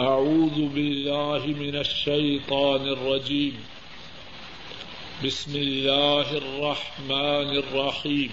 [0.00, 3.64] أعوذ بالله من الشيطان الرجيم.
[5.24, 8.30] بسم الله الرحمن الرحيم.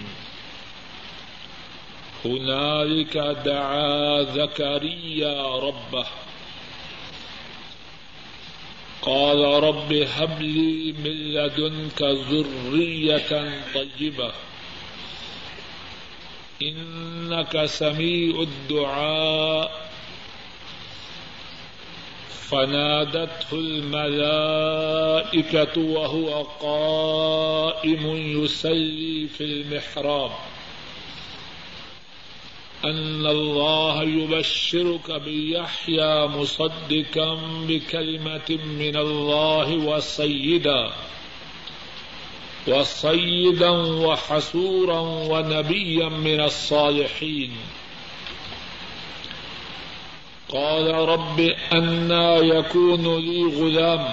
[2.24, 6.06] هنالك دعا زكريا ربه.
[9.02, 14.32] قال رب هب لي من لدنك ذرية طيبة.
[16.62, 19.87] إنك سميع الدعاء.
[22.50, 24.08] فنادته الملائكة
[25.80, 28.06] وهو قائم
[28.44, 30.30] يسلي في المحراب.
[32.84, 37.34] أن الله يبشرك بيحيى مصدقا
[37.68, 40.92] بكلمة من الله وسيدا.
[42.68, 47.52] وصيدا وحسورا ونبيا من الصالحين.
[50.48, 51.40] قال رب
[51.72, 54.08] أنا يكون لي غلام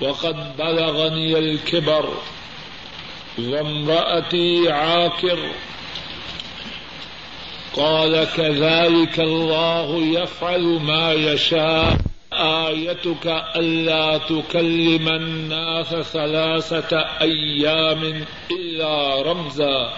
[0.00, 2.08] وقد بلغني الكبر
[3.38, 5.38] وامرأتي عاكر
[7.76, 11.96] قال كذلك الله يفعل ما يشاء
[12.32, 19.92] آيتك ألا تكلم الناس ثلاثة أيام إلا رمزا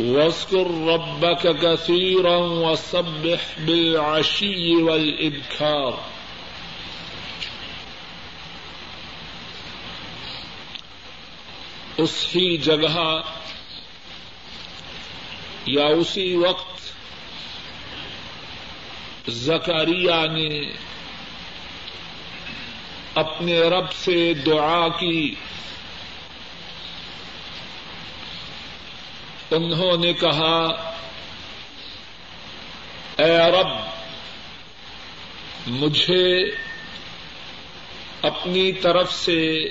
[0.00, 5.92] واذكر ربك كثيرا وسبح بالعشي والإبكار.
[11.96, 13.20] اس ہی جگہ
[15.66, 16.72] یا اسی وقت
[19.30, 20.72] زکریہ نے
[23.14, 25.34] اپنے رب سے دعا کی
[29.52, 30.66] انہوں نے کہا،
[33.18, 33.66] اے رب،
[35.66, 36.50] مجھے
[38.22, 39.68] اپنی طرف سے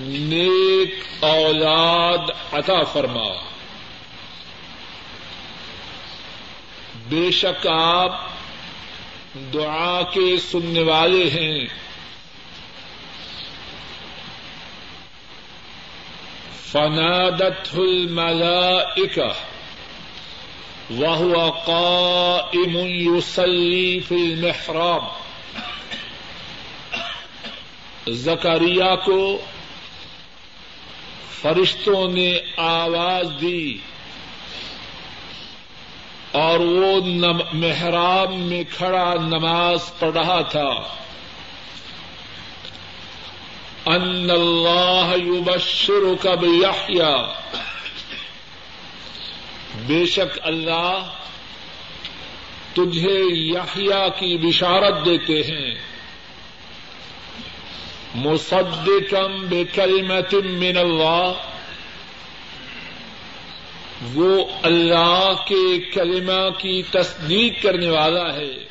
[0.00, 3.50] نیک اولاد عطا فرما۔
[7.08, 8.12] بے شک آپ
[9.54, 11.66] دعا کے سننے والے ہیں۔
[16.72, 19.32] فنادت الملائکہ
[20.90, 22.76] وهو قائم
[23.16, 25.04] يصلي في المحراب.
[28.08, 29.38] زکریا کو
[31.42, 33.78] فرشتوں نے آواز دی
[36.32, 37.00] اور وہ
[37.52, 40.68] محراب میں کھڑا نماز پڑھ رہا تھا۔
[43.86, 47.32] ان اللہ یبشرک بیحییٰ
[49.86, 51.10] بے شک اللہ
[52.72, 55.74] تجھے یحییٰ کی بشارت دیتے ہیں.
[58.14, 61.32] مصدقم بکلمت من اللہ.
[64.14, 68.64] وہ اللہ کے کلمہ کی تصدیق کرنے والا ہے.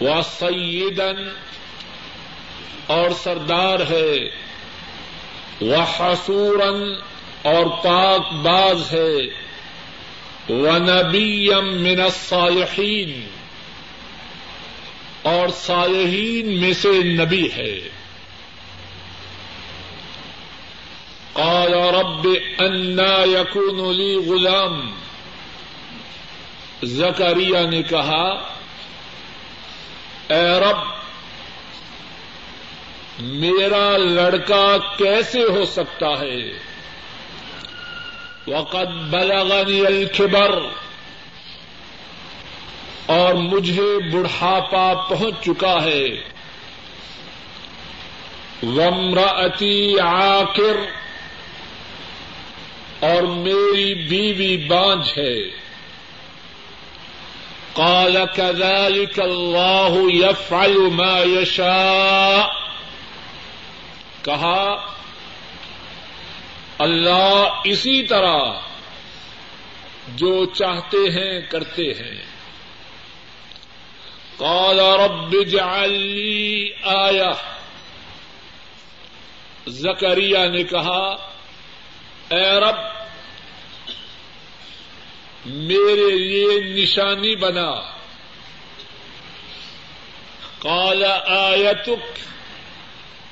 [0.00, 1.45] وہ سیدن
[2.86, 4.12] اور سردار ہے
[5.60, 6.82] وہ حسورن
[7.42, 9.16] اور پاک باز ہے
[10.48, 13.28] وہ نبیم من الصالحین،
[15.22, 17.78] اور صالحین میں سے نبی ہے۔
[21.32, 24.92] قال رب انا يكون لي غلام،
[26.82, 28.24] زکریا نے کہا،
[30.28, 30.84] اے رب
[33.20, 36.52] میرا لڑکا کیسے ہو سکتا ہے؟
[38.46, 40.58] وقد بلغني الكبر۔
[43.06, 46.04] اور مجھے بڑھاپا پہنچ چکا ہے۔
[48.62, 50.76] ومراتی عاقر۔
[53.00, 55.50] اور میری بیوی بانج ہے۔
[57.72, 62.65] قال كذلك الله يفعل ما يشاء۔
[64.26, 64.92] کہا،
[66.78, 68.38] اللہ اسی طرح
[70.08, 72.24] جو چاہتے ہیں کرتے ہیں۔
[74.36, 77.32] قال رب اجعل آیا
[79.66, 81.30] زکریا نے کہا،
[82.28, 82.76] اے رب،
[85.46, 87.74] میرے لیے نشانی بنا۔
[90.58, 92.18] قال آیتک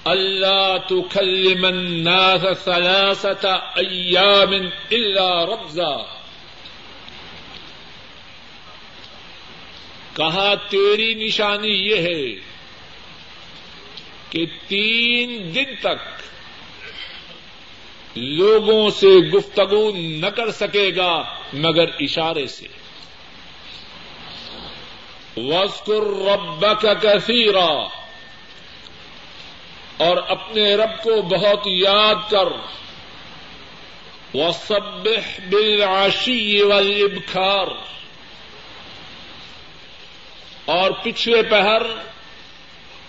[0.04, 4.52] اللہ تكلم الناس ثلاثة أيام
[4.92, 5.96] إلا رمزا
[10.16, 12.40] کہا، تیری نشانی یہ ہے
[14.30, 16.22] کہ تین دن تک
[18.16, 22.66] لوگوں سے گفتگو نہ کر سکے گا مگر اشارے سے۔
[25.36, 27.88] وسکر رب کا کثیرا
[29.96, 32.46] اور اپنے رب کو بہت یاد کر۔
[34.34, 35.02] وہ سب
[35.50, 37.66] بالعشی والابکار
[40.64, 41.82] اور پچھلے پہر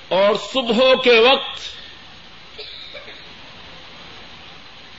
[0.09, 1.75] اور صبحوں کے وقت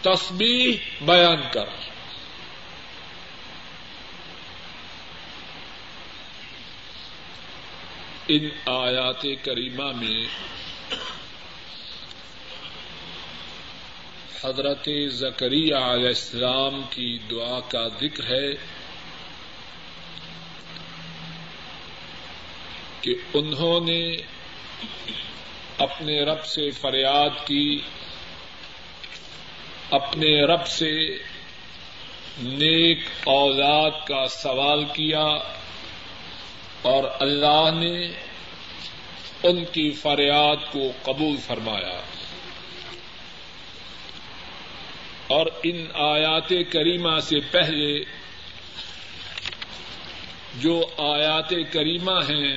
[0.05, 1.67] تسبیح بیان کر۔
[8.29, 10.27] ان آیات کریمہ میں
[14.45, 18.53] حضرت زکری علیہ السلام کی دعا کا ذکر ہے
[23.01, 24.17] کہ انہوں نے
[25.79, 27.79] اپنے رب سے فریاد کی،
[29.91, 31.19] اپنے رب سے
[32.43, 35.27] نیک اولاد کا سوال کیا
[36.83, 38.07] اور اللہ نے
[39.43, 42.01] ان کی فریاد کو قبول فرمایا۔
[45.29, 48.05] اور ان آیات کریمہ سے پہلے
[50.55, 52.57] جو آیات کریمہ ہیں،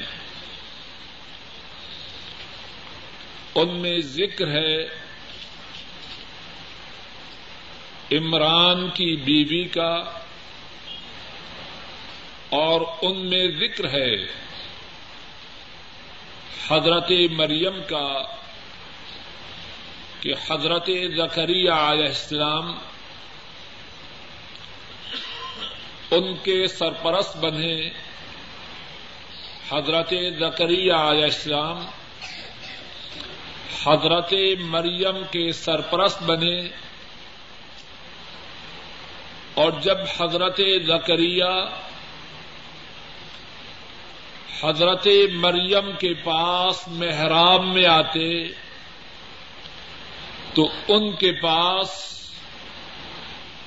[3.56, 4.84] ان میں ذکر ہے
[8.12, 10.04] عمران کی بیوی کا
[12.50, 14.16] اور ان میں ذکر ہے
[16.70, 18.39] حضرت مریم کا
[20.22, 22.78] کہ حضرت زکریہ علیہ السلام
[26.12, 27.90] ان کے سرپرست بنے۔
[29.72, 31.86] حضرت زکریہ علیہ السلام
[33.86, 36.70] حضرت مریم کے سرپرست بنے۔
[39.54, 41.70] اور جب حضرت زکریہ
[44.64, 48.48] حضرت مریم کے پاس محراب میں آتے
[50.60, 52.20] تو ان کے پاس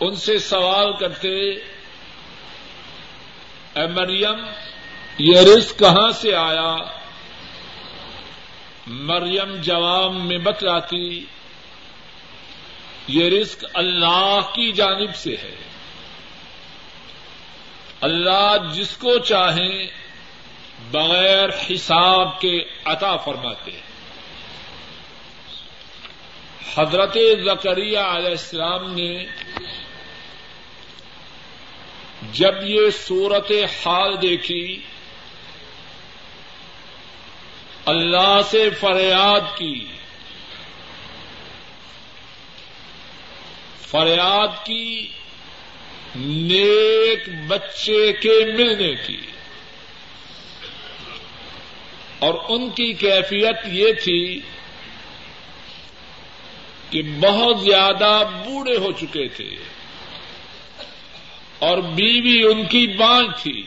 [0.00, 1.50] ان سے سوال کرتے
[3.74, 4.46] اے مریم،
[5.18, 6.76] یہ رزق کہاں سے آیا؟
[8.86, 11.24] مریم جواب میں بتلاتی،
[13.08, 15.54] یہ رزق اللہ کی جانب سے ہے۔
[18.00, 19.86] اللہ جس کو چاہیں
[20.90, 23.90] بغیر حساب کے عطا فرماتے ہیں۔
[26.76, 29.24] حضرت زکریہ علیہ السلام نے
[32.32, 33.52] جب یہ صورت
[33.84, 34.80] حال دیکھی،
[37.86, 39.86] اللہ سے فریاد کی۔
[43.80, 45.12] فریاد کی
[46.16, 49.20] نیک بچے کے ملنے کی۔
[52.18, 54.40] اور ان کی کیفیت یہ تھی
[56.90, 59.50] کہ بہت زیادہ بوڑھے ہو چکے تھے
[61.58, 63.62] اور بیوی ان کی بانگ تھی۔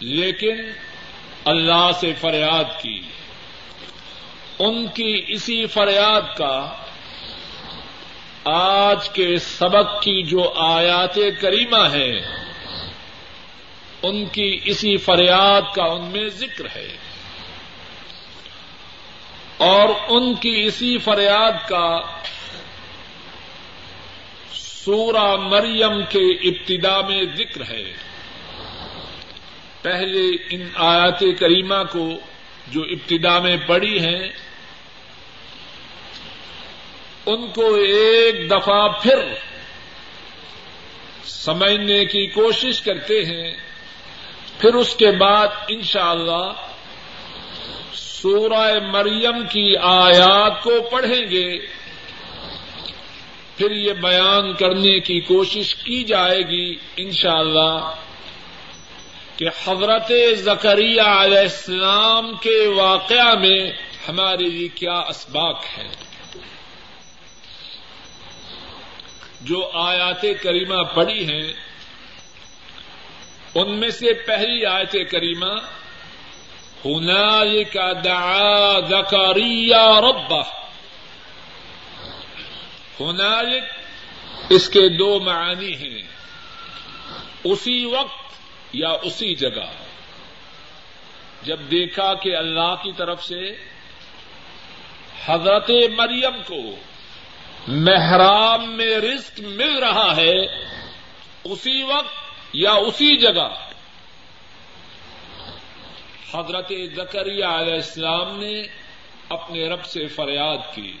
[0.00, 0.56] لیکن
[1.44, 3.02] اللہ سے فریاد کی۔
[4.58, 6.84] ان کی اسی فریاد کا
[8.44, 12.20] آج کے سبق کی جو آیات کریمہ ہیں،
[14.02, 16.96] ان کی اسی فریاد کا ان میں ذکر ہے۔
[19.56, 22.00] اور ان کی اسی فریاد کا
[24.52, 27.84] سورہ مریم کے ابتدا میں ذکر ہے۔
[29.82, 32.08] پہلے ان آیات کریمہ کو
[32.68, 34.28] جو ابتدا میں پڑھی ہیں
[37.26, 39.34] ان کو ایک دفعہ پھر
[41.24, 43.52] سمجھنے کی کوشش کرتے ہیں،
[44.58, 46.70] پھر اس کے بعد انشاءاللہ اللہ
[47.94, 51.58] سورہ مریم کی آیات کو پڑھیں گے۔
[53.56, 57.94] پھر یہ بیان کرنے کی کوشش کی جائے گی انشاءاللہ اللہ
[59.36, 63.60] کہ حضرت زکریہ علیہ السلام کے واقعہ میں
[64.08, 65.88] ہمارے لیے کیا اسباق ہے
[69.44, 71.52] جو آیات کریمہ پڑھی ہیں،
[73.54, 75.54] ان میں سے پہلی آیت کریمہ
[76.84, 80.42] ہونا کا دعا زکریہ ربہ
[83.00, 83.64] ہنالک
[84.48, 86.02] اس کے دو معنی ہیں،
[87.44, 88.20] اسی وقت
[88.72, 89.66] یا اسی جگہ۔
[91.42, 93.52] جب دیکھا کہ اللہ کی طرف سے
[95.26, 96.76] حضرت مریم کو
[97.68, 100.46] محرام میں رزق مل رہا ہے،
[101.44, 102.14] اسی وقت
[102.52, 103.48] یا اسی جگہ۔
[106.34, 108.62] حضرت زکریہ علیہ السلام نے
[109.28, 110.96] اپنے رب سے فریاد کی۔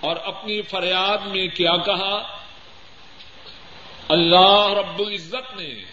[0.00, 2.36] اور اپنی فریاد میں کیا کہا؟
[4.08, 5.84] اللہ رب العزت نے،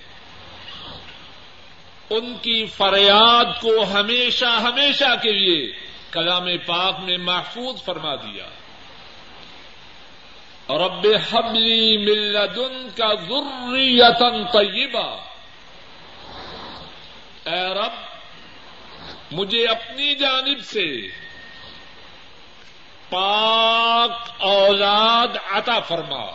[2.09, 8.45] ان کی فریاد کو ہمیشہ ہمیشہ کے لیے کلام پاک میں محفوظ فرما دیا۔
[10.69, 15.17] رب حبلی ملدن کا ذریتن طیبہ۔
[17.45, 17.91] اے رب،
[19.31, 21.07] مجھے اپنی جانب سے
[23.09, 26.25] پاک اولاد عطا فرما۔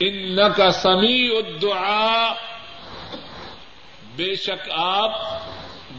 [0.00, 2.32] ان کا سمیع الدعاء۔
[4.16, 5.12] بے شک آپ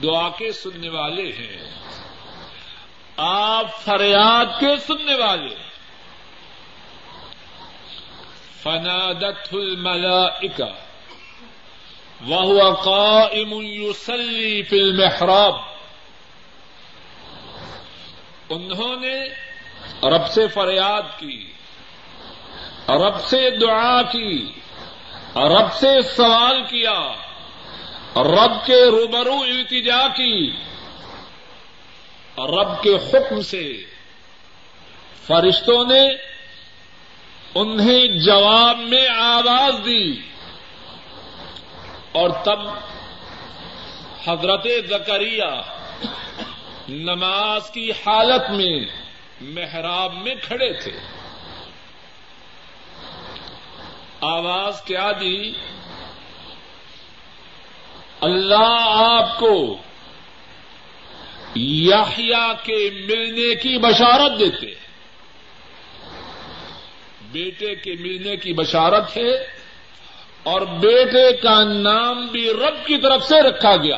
[0.03, 1.71] دعا کے سننے والے ہیں۔
[3.17, 5.55] آپ فریاد کے سننے والے
[8.63, 10.85] فنادت الملائکہ۔
[12.27, 15.53] وهو قائم يصلي في المحراب۔
[18.49, 19.25] انہوں نے
[20.03, 21.53] رب سے فریاد کی،
[22.89, 24.51] رب سے دعا کی،
[25.35, 27.13] رب سے سوال کیا۔
[28.15, 30.51] رب کے روبرو التجا کی،
[32.37, 33.83] رب کے حکم سے
[35.27, 36.07] فرشتوں نے
[37.55, 40.11] انہیں جواب میں آواز دی۔
[42.11, 42.59] اور تب
[44.27, 45.61] حضرت زکریہ
[46.89, 48.85] نماز کی حالت میں
[49.41, 50.91] محراب میں کھڑے تھے۔
[54.21, 55.51] آواز کیا دی؟
[58.21, 59.77] اللہ آپ کو
[61.55, 64.85] یحیا کے ملنے کی بشارت دیتے
[67.31, 69.33] بیٹے کے ملنے کی بشارت ہے
[70.43, 73.97] اور بیٹے کا نام بھی رب کی طرف سے رکھا گیا۔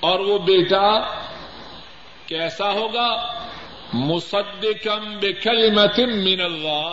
[0.00, 1.14] اور وہ بیٹا
[2.26, 3.32] کیسا ہوگا؟
[3.92, 6.92] مصدقم بکلمت من اللہ۔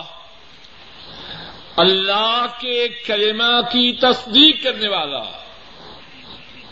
[1.76, 5.22] اللہ کے کلمہ کی تصدیق کرنے والا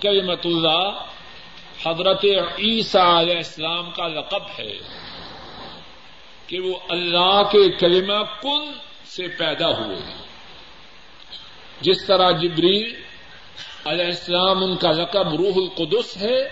[0.00, 1.04] کلمت اللہ
[1.86, 2.24] حضرت
[2.58, 4.78] عیسیٰ علیہ السلام کا لقب ہے
[6.46, 8.72] کہ وہ اللہ کے کلمہ کن
[9.04, 9.96] سے پیدا ہوئے
[11.80, 13.02] جس طرح جبریل
[13.86, 16.48] علیہ السلام ان کا لقب روح القدس ہے،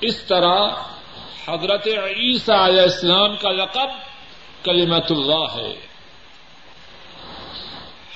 [0.00, 0.68] اس طرح
[1.48, 3.90] حضرت عیسیٰ علیہ السلام کا لقب
[4.64, 5.91] کلمت اللہ ہے۔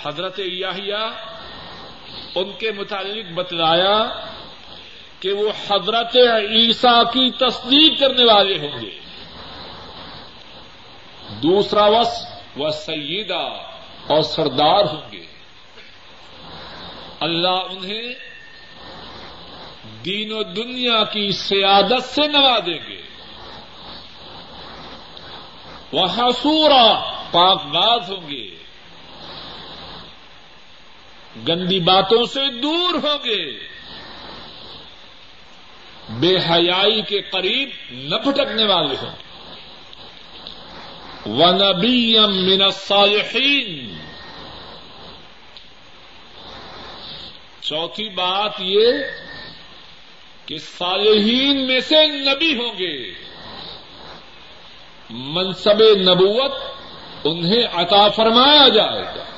[0.06, 1.10] حضرت یاہیا
[2.34, 4.04] ان کے متعلق بتلایا
[5.20, 6.16] کہ وہ حضرت
[6.50, 8.98] عیسیٰ کی تصدیق کرنے والے ہوں گے۔
[11.42, 13.48] دوسرا وس وہ سیدہ
[14.06, 15.26] اور سردار ہوں گے۔
[17.20, 18.02] اللہ انہیں
[20.04, 23.02] دین و دنیا کی سیادت سے نوا دیں گے۔
[25.92, 28.65] وہ حصورا پاک باز ہوں گے۔
[31.48, 33.58] گندی باتوں سے دور ہوں گے
[36.08, 39.16] بے حیائی کے قریب نہ پھٹکنے والے ہوں۔
[41.26, 43.98] گے نبی من الصالحین
[47.60, 48.86] چوتھی بات یہ
[50.46, 53.12] کہ صالحین میں سے نبی ہوں گے۔
[55.10, 56.52] منصب نبوت
[57.24, 59.35] انہیں عطا فرمایا جائے گا۔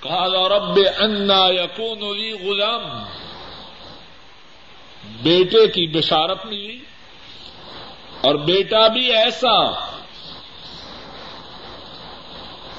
[0.00, 3.04] قال رب انا یقون لی غلام۔
[5.22, 6.78] بیٹے کی بشارت ملی
[8.20, 9.70] اور بیٹا بھی ایسا۔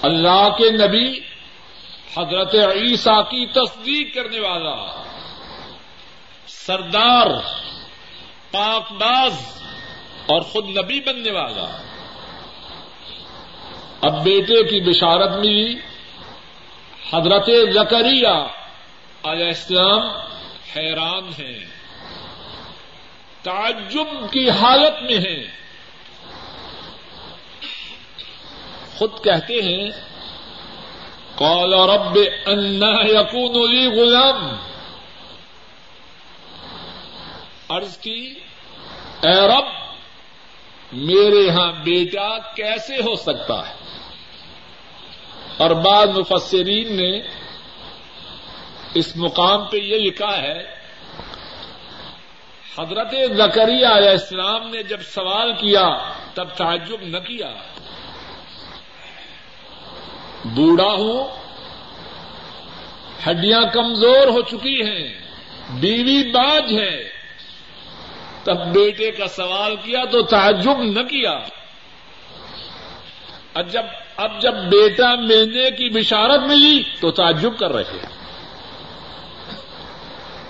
[0.02, 1.20] اللہ کے نبی
[2.18, 5.04] حضرت عیسیٰ کی تصدیق کرنے والا۔
[6.48, 7.28] سردار،
[8.52, 9.64] پاک باز
[10.26, 11.82] اور خود نبی بننے والا۔
[14.02, 15.89] اب بیٹے کی بشارت ملی۔
[17.14, 18.28] حضرت زکریہ
[19.24, 20.02] علیہ السلام
[20.76, 21.66] حیران ہیں،
[23.44, 25.48] تعجب کی حالت میں ہیں۔
[28.98, 29.92] خود کہتے ہیں،
[31.36, 34.56] قال رب انا یقون لی غلام۔
[37.70, 38.40] عرض کی،
[39.22, 39.66] اے رب،
[40.92, 43.89] میرے یہاں بیٹا کیسے ہو سکتا ہے؟
[45.60, 47.20] اور بعد مفسرین نے
[48.94, 50.60] اس مقام پہ یہ لکھا ہے،
[52.80, 55.90] حضرت زکری علیہ السلام نے جب سوال کیا،
[56.34, 57.52] تب تعجب نہ کیا۔
[60.46, 61.28] بوڑھا ہوں،
[63.30, 65.22] ہڈیاں کمزور ہو چکی ہیں،
[65.70, 67.10] بیوی باج ہے۔
[68.44, 71.40] تب بیٹے کا سوال کیا تو تعجب نہ کیا۔
[73.54, 73.86] اب جب
[74.20, 77.98] اب جب بیٹا ملنے کی بشارت ملی تو تعجب کر رہے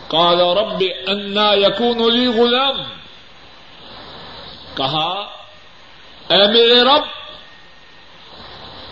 [0.08, 2.76] قال رب انا یقون علی غلام۔
[4.74, 5.28] کہا،
[6.28, 7.04] اے میرے رب،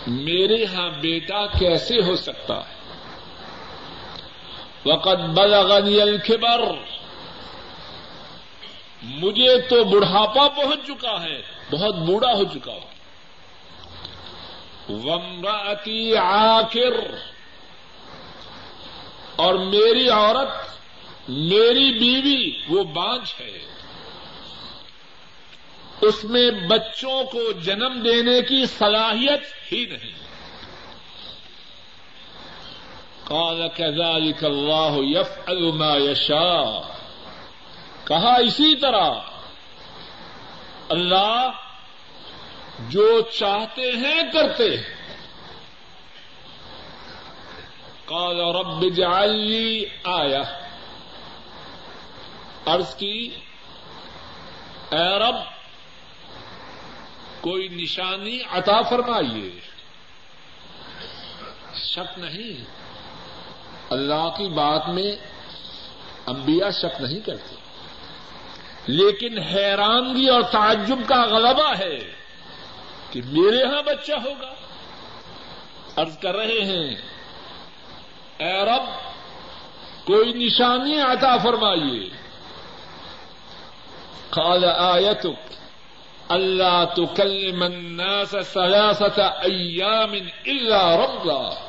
[0.06, 2.78] میرے ہاں بیٹا کیسے ہو سکتا ہے؟
[4.84, 6.60] وقت بلغنی الکبر۔
[9.02, 12.97] مجھے تو بڑھاپا پہنچ چکا ہے، بہت بوڑھا ہو چکا ہوں۔
[14.88, 17.16] ومراتی آخر
[19.36, 20.48] اور میری عورت،
[21.28, 23.58] میری بیوی، وہ بانچ ہے۔
[26.00, 30.28] اس میں بچوں کو جنم دینے کی صلاحیت ہی نہیں۔
[33.24, 36.80] قال كذلك الله يفعل ما يشاء۔
[38.04, 39.10] کہا اسی طرح
[40.88, 41.50] اللہ
[42.78, 44.98] جو چاہتے ہیں کرتے ہیں۔
[48.04, 50.42] قال رب اجعل آیا
[52.66, 53.30] عرض کی،
[54.90, 55.34] اے رب،
[57.40, 59.60] کوئی نشانی عطا فرمائیے۔
[61.74, 62.64] شک نہیں۔
[63.90, 65.12] اللہ کی بات میں
[66.26, 67.54] انبیاء شک نہیں کرتے۔
[68.86, 72.17] لیکن حیرانگی اور تعجب کا غلبہ ہے۔
[73.10, 74.54] کہ میرے یہاں بچہ ہوگا۔
[75.96, 76.96] عرض کر رہے ہیں،
[78.38, 78.82] اے رب،
[80.06, 82.10] کوئی نشانی عطا فرمائیے۔
[84.30, 85.52] قال آیتک
[86.28, 90.12] اللہ تکلم الناس ثلاثة ایام
[90.46, 91.68] الا رمضا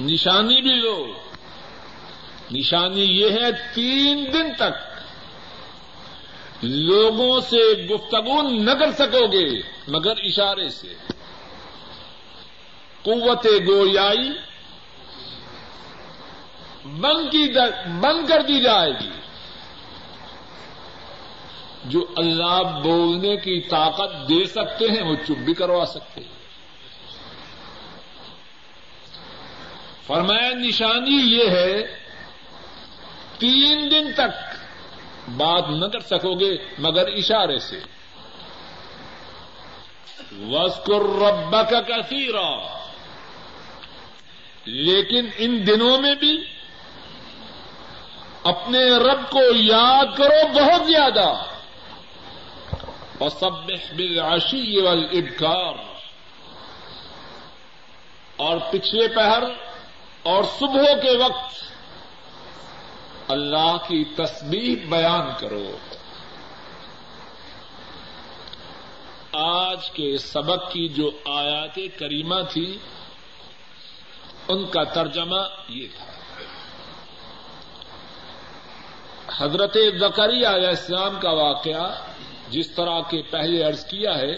[0.00, 1.06] نشانی بھی لو۔
[2.50, 4.93] نشانی یہ ہے تین دن تک۔
[6.62, 10.94] لوگوں سے گفتگو نہ کر سکو گے، مگر اشارے سے۔
[13.02, 14.32] قوت گویائی
[16.84, 17.52] بند کی
[18.00, 19.10] بند کر دی جائے گی۔
[21.84, 26.34] جو اللہ بولنے کی طاقت دے سکتے ہیں، وہ چپ بھی کروا سکتے ہیں۔
[30.06, 31.98] فرمایا، نشانی یہ ہے،
[33.38, 34.53] تین دن تک
[35.28, 37.80] بات نہ کر سکو گے مگر اشارے سے۔
[40.50, 42.78] وسکر رب کا کثیرا۔
[44.64, 46.44] لیکن ان دنوں میں بھی
[48.42, 51.44] اپنے رب کو یاد کرو بہت زیادہ۔
[53.18, 55.74] اور سب بالعشی والابکار۔
[58.36, 59.42] اور پچھلے پہر
[60.22, 61.73] اور صبح کے وقت
[63.28, 65.76] اللہ کی تسبیح بیان کرو۔
[69.32, 72.78] آج کے سبق کی جو آیات کریمہ تھی،
[74.48, 76.04] ان کا ترجمہ یہ تھا۔
[79.44, 82.06] حضرت زکری علیہ السلام کا واقعہ
[82.50, 84.36] جس طرح کے پہلے عرض کیا ہے،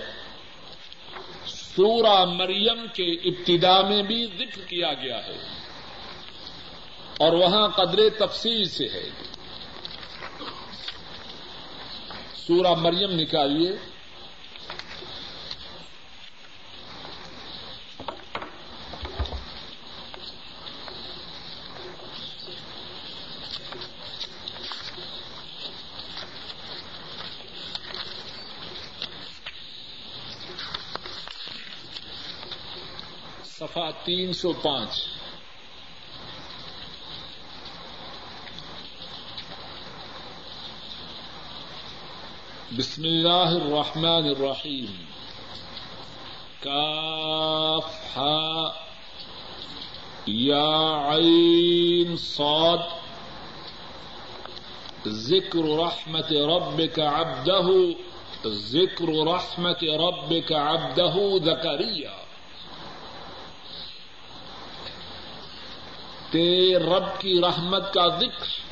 [1.46, 5.65] سورہ مریم کے ابتدا میں بھی ذکر کیا گیا ہے۔
[7.18, 9.08] اور وہاں قدر تفصیل سے ہے۔
[12.46, 13.72] سورہ مریم نکالیے
[33.44, 35.15] صفحہ تین سو پانچ۔
[42.72, 45.04] بسم اللہ الرحمن الرحیم.
[46.60, 48.68] کاف، ہا،
[50.26, 52.78] یا عین، صاد.
[55.06, 57.68] ذکر رحمت ربك عبده
[58.46, 62.08] ذکر رحمت ربك عبده زکریہ
[66.30, 68.66] تیرے رب کی رحمت کا ذکر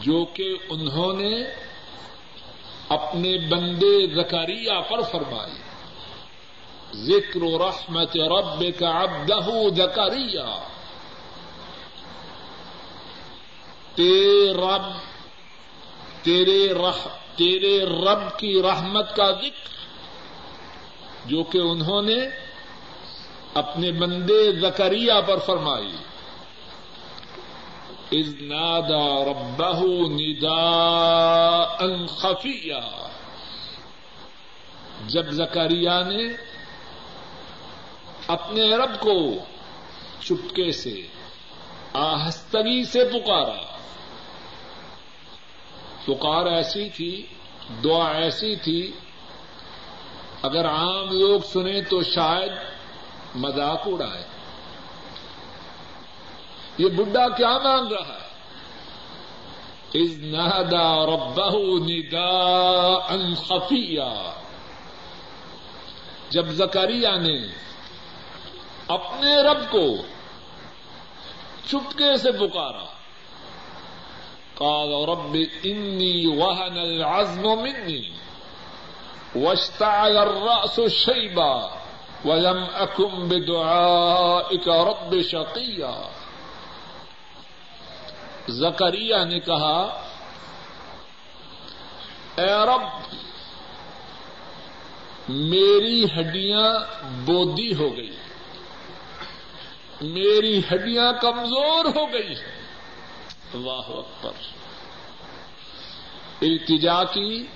[0.00, 1.42] جو کہ انہوں نے
[2.88, 5.58] اپنے بندے زکریہ پر فرمائی
[6.94, 9.38] ذکر و رحمت رب کا ابدہ
[9.76, 10.66] زکریہ
[13.94, 14.92] تیرے رب،
[16.22, 19.68] تیرے رح، تیرے رب کی رحمت کا ذکر۔
[21.24, 22.18] جو کہ انہوں نے
[23.54, 25.96] اپنے بندے زکریہ پر فرمائی
[28.12, 31.64] از نادا ربہ ندا
[32.06, 33.08] خفیہ
[35.06, 36.32] جب زکریہ نے
[38.26, 39.32] اپنے رب کو
[40.20, 41.02] چپکے سے،
[41.92, 43.76] آہستگی سے پکارا۔
[46.04, 47.26] پکار ایسی تھی،
[47.84, 48.92] دعا ایسی تھی،
[50.42, 52.52] اگر عام لوگ سنیں تو شاید
[53.34, 54.37] مذاق اڑائے۔
[56.78, 58.28] یہ بڈھا کیا مانگ رہا ہے؟
[59.94, 64.32] از نادا ربہ ندا ان خفیہ۔
[66.30, 67.46] جب زکریہ نے
[68.88, 69.86] اپنے رب کو
[71.68, 72.84] چپکے سے پکارا،
[74.54, 78.10] قال رب انی وهن العزم مني
[79.34, 81.68] واشتعل الرأس شيبا
[82.24, 86.17] ولم أكن بدعائك رب شقيا
[88.48, 90.02] زکریہ نے کہا،
[92.34, 93.14] اے رب،
[95.28, 96.74] میری ہڈیاں
[97.24, 98.16] بودی ہو گئی،
[100.00, 102.58] میری ہڈیاں کمزور ہو گئی۔ ہیں
[103.54, 104.32] اللہ اکبر۔
[106.42, 107.46] التجا کی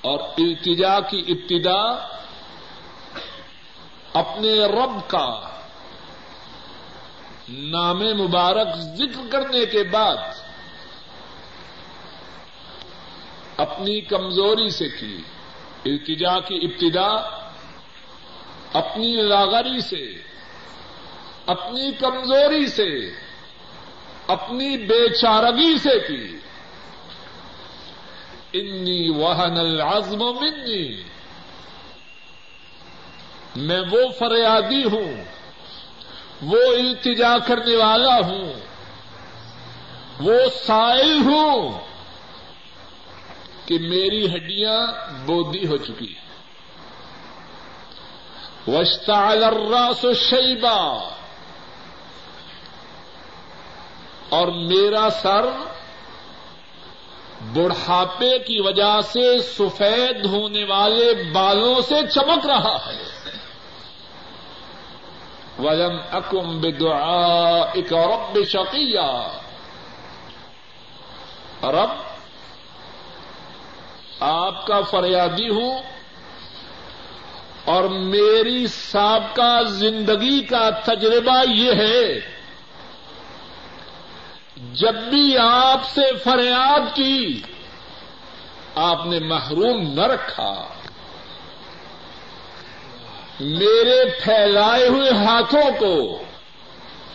[0.00, 2.06] اور التجا کی ابتدا
[4.12, 5.49] اپنے رب کا
[7.52, 10.16] نام مبارک ذکر کرنے کے بعد
[13.56, 15.22] اپنی کمزوری سے کی،
[15.84, 17.08] التجا کی ابتدا،
[18.72, 20.12] اپنی لاغری سے،
[21.46, 23.10] اپنی کمزوری سے،
[24.26, 26.36] اپنی بے چارگی سے کی۔
[28.52, 31.02] انی وہن العزم منی،
[33.56, 35.39] میں وہ فریادی ہوں۔
[36.42, 38.52] وہ التجا کرنے والا ہوں،
[40.20, 40.34] وہ
[40.66, 41.78] سائل ہوں
[43.66, 44.86] کہ میری ہڈیاں
[45.26, 46.30] بودی ہو چکی ہیں۔
[48.68, 51.08] وشتعل الراس شیبا
[54.28, 55.46] اور میرا سر
[57.52, 63.19] بڑھاپے کی وجہ سے سفید ہونے والے بالوں سے چمک رہا ہے۔
[65.62, 69.10] وزم اکم بدعا ایک رب شقیہ
[71.62, 71.90] رب،
[74.20, 75.82] آپ کا فریادی ہوں
[77.64, 82.20] اور میری سابقہ زندگی کا تجربہ یہ ہے،
[84.72, 87.42] جب بھی آپ سے فریاد کی،
[88.74, 90.66] آپ نے محروم نہ رکھا۔
[93.40, 96.22] میرے پھیلائے ہوئے ہاتھوں کو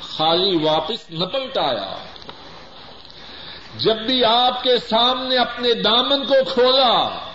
[0.02, 1.96] خالی واپس نہ پلٹایا۔
[3.78, 7.26] جب بھی آپ کے سامنے اپنے دامن کو کھولا،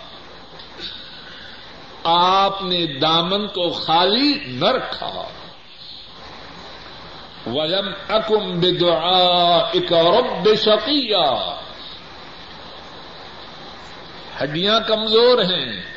[2.03, 5.23] آپ نے دامن کو خالی نہ رکھا۔
[7.47, 11.55] ولم اکم بدعا اک رب شقیہ
[14.43, 15.90] ہڈیاں کمزور ہیں۔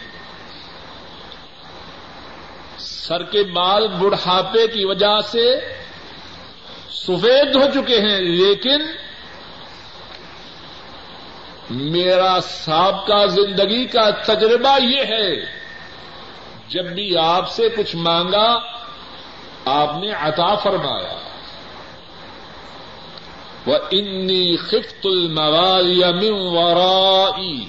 [3.07, 5.61] سر کے بال بڑھاپے کی وجہ سے
[6.91, 8.83] سفید ہو چکے ہیں، لیکن
[11.71, 15.45] میرا سابقہ زندگی کا تجربہ یہ ہے،
[16.69, 18.59] جب بھی آپ سے کچھ مانگا،
[19.65, 21.19] آپ نے عطا فرمایا۔
[23.67, 27.65] وہ انی خفت الموالی من ورائی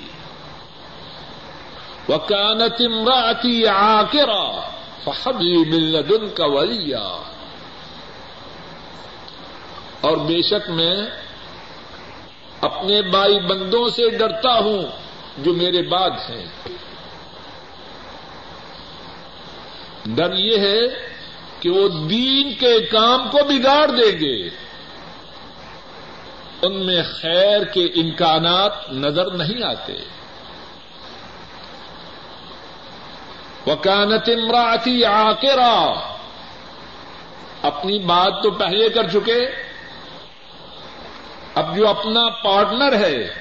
[2.09, 4.74] وكانت امرأتي عاكرة
[5.05, 6.41] فحب لي من لدنك
[10.01, 10.95] اور بے شک میں
[12.61, 14.83] اپنے بائی بندوں سے ڈرتا ہوں
[15.37, 16.45] جو میرے بعد ہیں۔
[20.05, 20.81] ڈر یہ ہے
[21.59, 24.49] کہ وہ دین کے کام کو بگاڑ دیں گے۔
[26.61, 29.93] ان میں خیر کے امکانات نظر نہیں آتے۔
[33.67, 35.93] وکانت امراتی آکرا
[37.61, 39.47] اپنی بات تو پہلے کر چکے۔
[41.55, 43.33] اب جو اپنا پارٹنر ہے،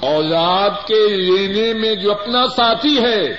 [0.00, 3.36] اولاد کے لینے میں جو اپنا ساتھی ہے،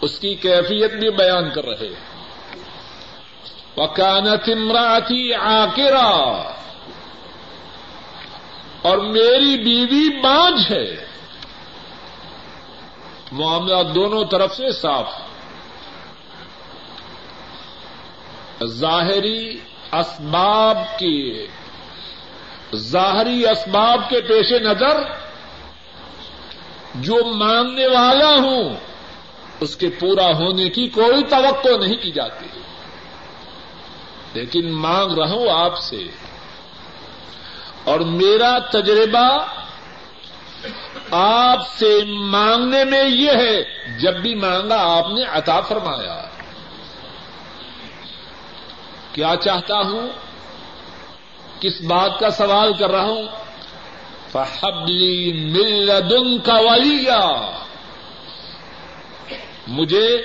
[0.00, 1.88] اس کی کیفیت بھی بیان کر رہے۔
[3.76, 6.52] وکانت امراتی آکرا
[8.82, 11.07] اور میری بیوی بانج ہے۔
[13.32, 15.12] معاملہ دونوں طرف سے صاف
[18.64, 19.58] ظاہری
[19.92, 21.46] اسباب کی
[22.76, 25.00] ظاہری اسباب کے پیش نظر
[26.94, 28.74] جو مانگنے والا ہوں،
[29.60, 32.46] اس کے پورا ہونے کی کوئی توقع نہیں کی جاتی۔
[34.34, 36.02] لیکن مانگ رہا ہوں آپ سے۔
[37.84, 39.38] اور میرا تجربہ
[41.10, 43.62] آپ سے مانگنے میں یہ ہے،
[43.98, 46.22] جب بھی مانگا آپ نے عطا فرمایا۔
[49.12, 50.08] کیا چاہتا ہوں؟
[51.60, 53.22] کس بات کا سوال کر رہا ہوں؟
[54.32, 57.50] فحبلی ملدن کا ولیہ
[59.66, 60.22] مجھے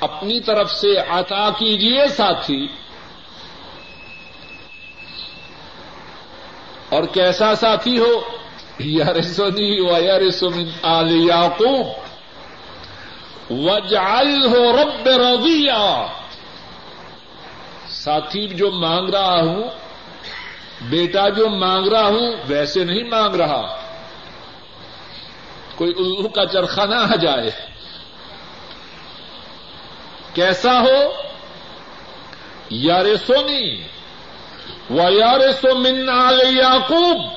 [0.00, 2.68] اپنی طرف سے عطا کیجیے ساتھی۔
[6.88, 8.22] اور کیسا ساتھی ہو؟
[8.78, 11.86] یارسونی و یارسو من آل یعقوب
[13.50, 16.06] وجعل ہو رب رضیا
[17.88, 19.62] ساتھی جو مانگ رہا ہوں،
[20.80, 23.76] بیٹا جو مانگ رہا ہوں، ویسے نہیں مانگ رہا۔
[25.76, 27.50] کوئی الو کا چرخہ نہ آ جائے۔
[30.34, 31.12] کیسا ہو؟
[32.70, 33.82] یار سونی
[34.90, 37.36] و یار سو من آل یعقوب۔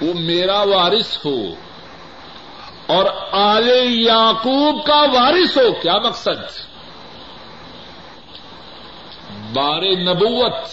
[0.00, 1.54] وہ میرا وارث ہو
[2.86, 6.60] اور آل یعقوب کا وارث ہو، کیا مقصد؟
[9.52, 10.68] بار نبوت،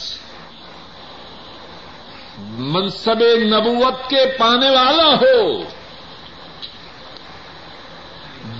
[2.39, 5.63] منصب نبوت کے پانے والا ہو۔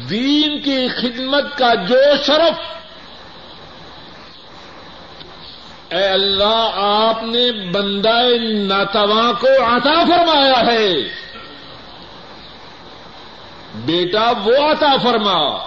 [0.09, 2.80] دین کی خدمت کا جو شرف
[5.91, 8.21] اے اللہ، آپ نے بندہ
[8.53, 10.93] ناتواں کو عطا فرمایا ہے۔
[13.75, 15.57] بیٹا، وہ عطا فرما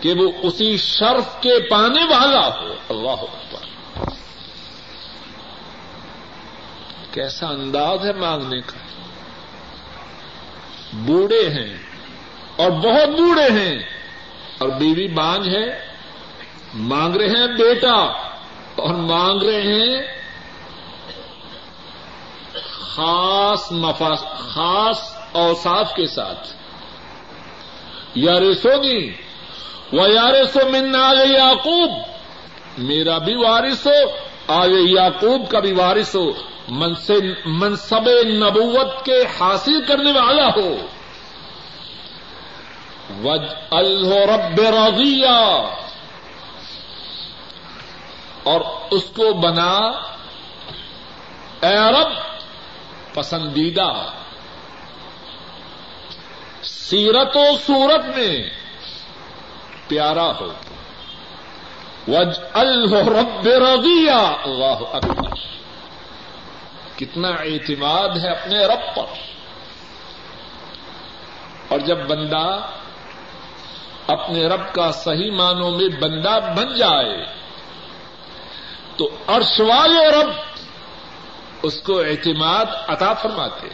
[0.00, 3.64] کہ وہ اسی شرف کے پانے والا ہو۔ اللہ اکبر۔
[7.12, 8.78] کیسا انداز ہے مانگنے کا۔
[10.92, 11.76] بوڑھے ہیں
[12.56, 13.78] اور بہت بوڑھے ہیں۔
[14.58, 15.86] اور بیوی بانج ہے،
[16.74, 18.29] مانگ رہے ہیں بیٹا۔
[18.76, 20.02] اور مانگ رہے ہیں
[22.80, 26.48] خاص مفاس خاص اوساف کے ساتھ۔
[28.14, 29.10] یار سونی
[29.92, 31.90] و یار سو من آل یعقوب۔
[32.78, 36.30] میرا بھی وارث ہو، آل یعقوب کا بھی وارث ہو۔
[37.46, 40.76] منصب نبوت کے حاصل کرنے والا ہو۔
[43.24, 45.64] وج الرب رضیہ۔
[48.42, 49.76] اور اس کو بنا
[51.60, 52.10] اے رب
[53.14, 54.06] پسندیدہ
[56.62, 58.50] سیرت و صورت میں
[59.88, 60.52] پیارا ہو۔
[62.08, 65.38] وج الرب رضیہ اللہ اکبر۔
[66.98, 69.04] کتنا اعتماد ہے اپنے رب پر۔
[71.68, 72.66] اور جب بندہ
[74.06, 77.24] اپنے رب کا صحیح معنوں میں بندہ بن جائے
[79.00, 80.30] تو عرش والے رب
[81.62, 83.68] اس کو اعتماد عطا فرماتے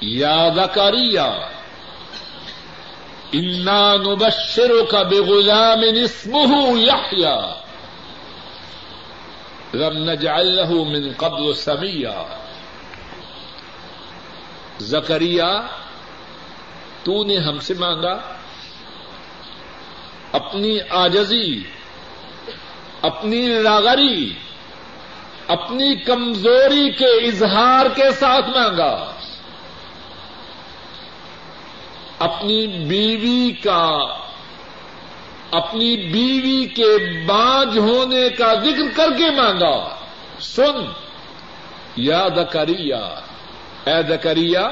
[0.00, 1.20] یاد کریہ
[3.32, 7.54] انا نبشروں کا بے غلام نسمہ یحیا
[9.74, 12.22] رم نجعله من قبل سمیا۔
[14.80, 15.60] زکریا،
[17.02, 18.41] تو نے ہم سے مانگا
[20.32, 21.62] اپنی آجزی،
[23.02, 24.34] اپنی لاغری
[25.48, 29.12] اپنی کمزوری کے اظہار کے ساتھ مانگا۔
[32.18, 33.88] اپنی بیوی کا،
[35.50, 39.94] اپنی بیوی کے بانج ہونے کا ذکر کر کے مانگا۔
[40.40, 40.84] سن،
[41.96, 43.20] یا دکریا
[43.84, 44.68] اے دکریا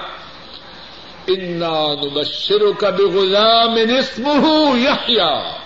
[1.26, 5.56] انا نبشر کا بغلام اسمہ یحیا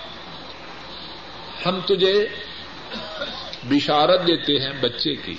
[1.65, 2.27] ہم تجھے
[3.63, 5.33] بشارت دیتے ہیں بچے کی۔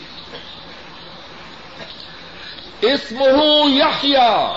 [2.81, 4.53] اسمہ یحیا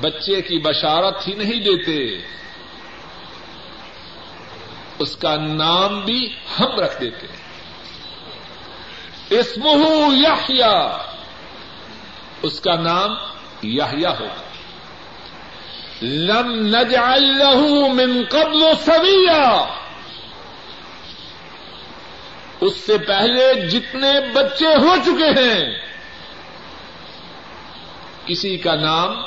[0.00, 2.26] بچے کی بشارت ہی نہیں دیتے۔
[4.98, 7.42] اس کا نام بھی ہم رکھ دیتے۔ ہیں
[9.40, 10.98] اسمہ یحیا
[12.42, 13.10] اس کا نام
[13.62, 14.52] یحیا ہوگا
[16.02, 19.64] لم نجعل له من قبل سویا
[22.60, 25.78] اس سے پہلے جتنے بچے ہو چکے ہیں،
[28.26, 29.22] کسی کا نام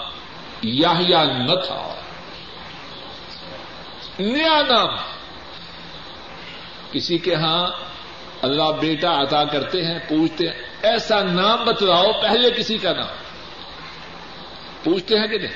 [0.61, 1.95] یاہیا نہ تھا۔
[4.19, 4.89] نیا نام۔
[6.91, 7.67] کسی کے ہاں
[8.41, 13.24] اللہ بیٹا عطا کرتے ہیں، پوچھتے ہیں، ایسا نام بتلاؤ، پہلے کسی کا نام۔
[14.85, 15.53] پوچھتے ہیں کہ نہیں؟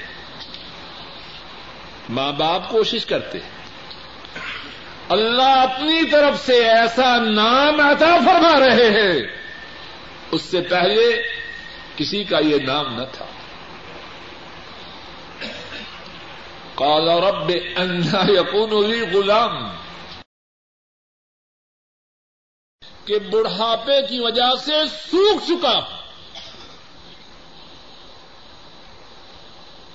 [2.10, 3.50] ماں باپ کوشش کرتے ہیں۔
[5.10, 9.42] اللہ اپنی طرف سے ایسا نام عطا فرما رہے ہیں۔
[10.32, 11.22] اس سے پہلے
[11.96, 13.26] کسی کا یہ نام نہ تھا۔
[16.76, 19.70] قال رب انا یقون لی غلام۔
[23.06, 24.74] کہ بڑھاپے کی وجہ سے
[25.12, 25.99] سوکھ چکا۔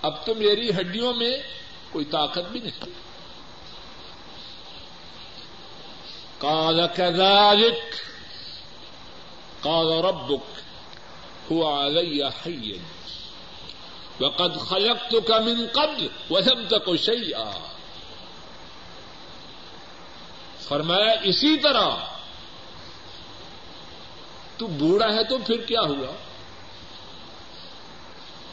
[0.04, 1.38] اب تو میری ہڈیوں میں
[1.90, 2.80] کوئی طاقت بھی نہیں۔
[6.38, 7.94] قال كذلك،
[9.60, 10.62] قال ربك،
[11.52, 12.72] هو علي حي،
[14.20, 17.50] وقد خلقتك من قبل ولم تك شيئا۔
[20.60, 21.88] فرمایا، اسی طرح
[24.56, 26.12] تو بوڑھا ہے تو پھر کیا ہوا؟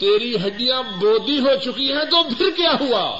[0.01, 3.19] تیری ہڈیاں بودی ہو چکی ہیں تو پھر کیا ہوا؟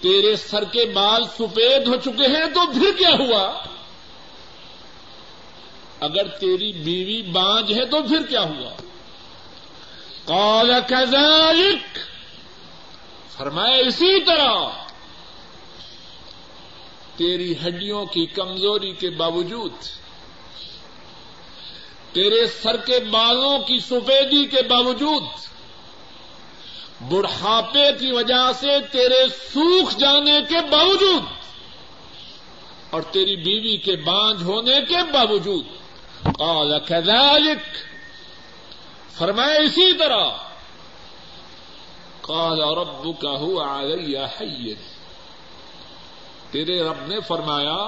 [0.00, 3.64] تیرے سر کے بال سفید ہو چکے ہیں تو پھر کیا ہوا؟
[6.00, 8.74] اگر تیری بیوی بانج ہے تو پھر کیا ہوا؟
[10.24, 11.98] قال كذلك
[13.36, 14.54] فرمایا اسی طرح،
[17.16, 19.72] تیری ہڈیوں کی کمزوری کے باوجود
[22.14, 25.22] تیرے سر کے بالوں کی سفیدی کے باوجود،
[27.12, 31.22] بڑھاپے کی وجہ سے تیرے سوکھ جانے کے باوجود،
[32.90, 35.64] اور تیری بیوی کے بانج ہونے کے باوجود،
[36.38, 37.62] قال كذلك
[39.18, 40.28] فرمائے اسی طرح،
[42.20, 44.74] قال ربك هو علي حي
[46.50, 47.80] تیرے رب نے فرمایا،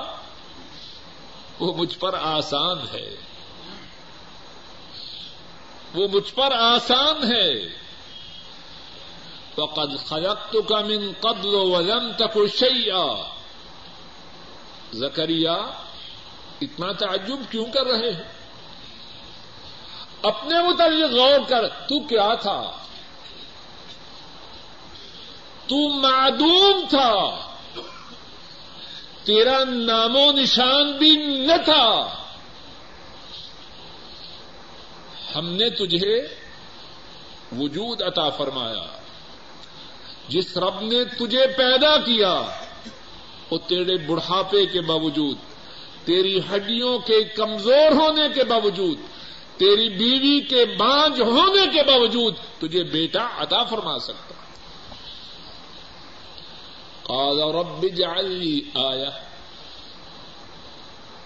[1.61, 3.26] وہ مجھ پر آسان ہے۔
[5.97, 7.69] وہ مجھ پر آسان ہے۔
[9.57, 13.35] وقد خلقتك من قبل ولم تك شيئا۔
[14.93, 15.57] زکریا
[16.61, 18.23] اتنا تعجب کیوں کر رہے ہیں؟
[20.23, 22.73] اپنے متعلق غور کر، تو کیا تھا؟
[25.67, 27.49] تو معدوم تھا۔
[29.25, 32.13] تیرا نام و نشان بھی نہ تھا۔
[35.39, 36.27] ہم نے تجھے
[37.59, 38.99] وجود عطا فرمایا۔
[40.29, 42.45] جس رب نے تجھے پیدا کیا،
[43.51, 45.37] وہ تیرے بڑھاپے کے باوجود،
[46.05, 48.99] تیری ہڈیوں کے کمزور ہونے کے باوجود،
[49.57, 54.35] تیری بیوی کے بانج ہونے کے باوجود تجھے بیٹا عطا فرما سکتا۔
[57.03, 59.11] قال رب اجعل لي آیا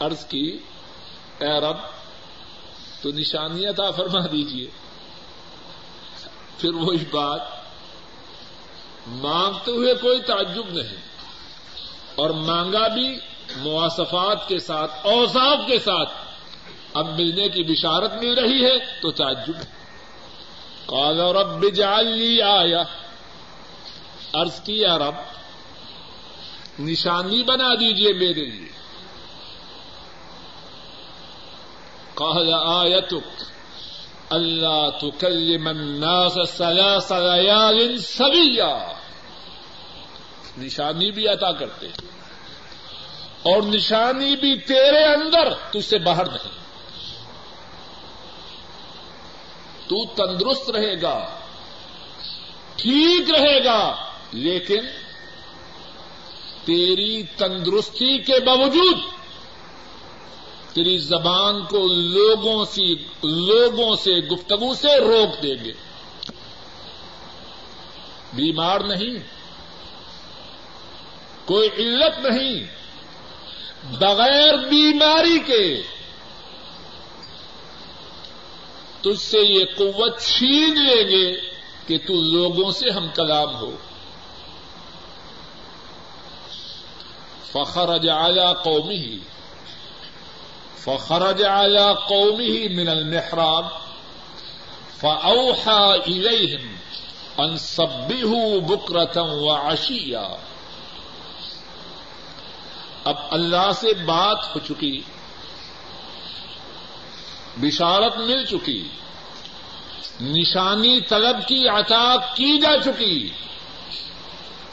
[0.01, 0.59] عرض کی،
[1.39, 2.00] اے رب
[3.03, 4.69] تو نشانی عطا فرما دیجیے
[6.59, 7.41] پھر وہی بات،
[9.07, 11.01] مانگتے ہوئے کوئی تعجب نہیں،
[12.15, 13.09] اور مانگا بھی
[13.57, 16.13] مواصفات کے ساتھ اوساف کے ساتھ۔
[16.95, 19.59] اب ملنے کی بشارت مل رہی ہے تو تعجب۔
[20.87, 22.83] قال رب اجعل لي آیا
[24.33, 25.17] عرض کیا رب،
[26.81, 28.80] نشانی بنا دیجیے میرے لیے۔
[32.21, 33.43] قال آیتک
[34.31, 38.93] اللہ تکلم الناس ثلاث لیال سویا
[40.59, 41.87] نشانی بھی عطا کرتے
[43.43, 46.61] اور نشانی بھی تیرے اندر تجھ سے باہر نہیں۔
[49.89, 51.27] تو تندرست رہے گا،
[52.77, 53.97] ٹھیک رہے گا،
[54.33, 54.81] لیکن
[56.65, 59.20] تیری تندرستی کے باوجود
[60.73, 62.83] تیری زبان کو لوگوں سے
[63.23, 65.73] لوگوں سے گفتگو سے روک دیں گے۔
[68.33, 69.19] بیمار نہیں۔
[71.45, 72.65] کوئی علت نہیں۔
[74.01, 75.83] بغیر بیماری کے۔
[79.01, 81.41] تجھ سے یہ قوت چھین لیں گے
[81.87, 83.77] کہ تو لوگوں سے ہم کلام ہو۔
[87.53, 89.19] فخر جایا قومی ہی
[90.85, 93.67] فخر جایا قومی ہی من المحراب
[95.01, 96.75] فاوحا الیہم
[97.39, 99.51] ان سبحوا بکرتم و
[103.05, 105.01] اب اللہ سے بات ہو چکی،
[107.57, 108.89] بشارت مل چکی،
[110.21, 113.29] نشانی طلب کی، عطا کی جا چکی۔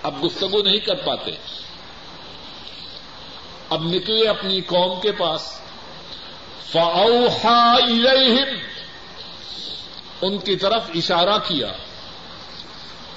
[0.04, 1.32] اب گفتگو نہیں کر پاتے۔
[3.70, 5.67] اب نکلے اپنی قوم کے پاس۔
[6.72, 8.58] فاؤحا الیہم
[10.22, 11.68] ان کی طرف اشارہ کیا۔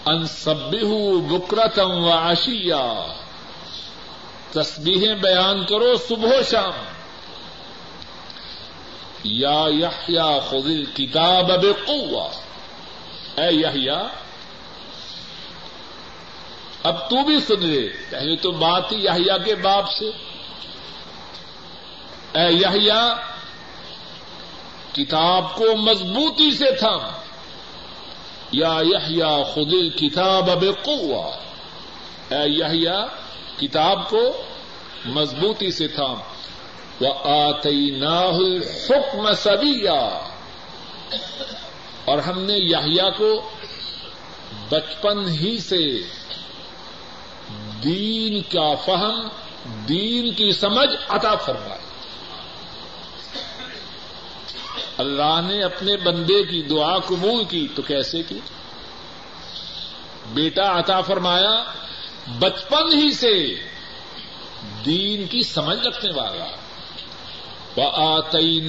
[0.07, 3.07] ان سبہ بکرتم و عشیا
[4.51, 6.84] تسبیحیں بیان کرو صبح و شام۔
[9.24, 11.64] یا یحیا خذ کتاب اب
[13.40, 14.07] اے یحیا
[16.82, 20.11] اب تو بھی سن لے۔ پہلے تو بات ہی یحیا کے باپ سے۔
[22.34, 23.14] اے یحیا
[24.93, 26.97] کتاب کو مضبوطی سے تھا
[28.53, 30.64] یا یحیا خود کتاب اب
[32.30, 33.07] اے یحیا
[33.57, 34.43] کتاب کو
[35.05, 36.14] مضبوطی سے تھا
[37.01, 38.03] وہ آتی
[38.91, 40.20] حکم سبیا
[42.05, 43.51] اور ہم نے یحیا کو
[44.70, 46.01] بچپن ہی سے
[47.84, 49.28] دین کا فہم،
[49.88, 51.89] دین کی سمجھ عطا فرمائی۔
[54.99, 58.41] اللہ نے اپنے بندے کی دعا قبول کی تو کیسے کی؟
[60.26, 61.64] بیٹا عطا فرمایا،
[62.38, 63.55] بچپن ہی سے
[64.84, 66.47] دین کی سمجھ رکھنے والا۔
[67.76, 68.68] وہ آتی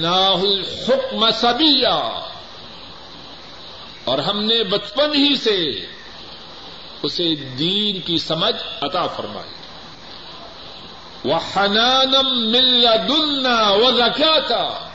[0.88, 2.18] حکم سبیا
[4.04, 5.86] اور ہم نے بچپن ہی سے
[7.02, 9.54] اسے دین کی سمجھ عطا فرمائی۔
[11.24, 14.88] وہ حنانم مل دلنا وہ رکھا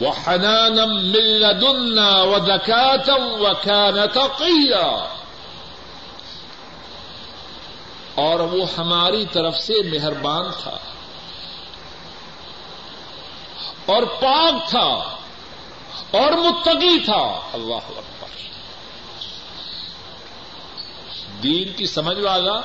[0.00, 5.08] وحنانا من لدنا وزكاة وكان تقيا.
[8.14, 10.76] اور وہ ہماری طرف سے مہربان تھا
[13.86, 15.16] اور پاک تھا
[16.10, 18.28] اور متقی تھا۔ اللہ اکبر۔
[21.42, 22.60] دین کی سمجھ والا،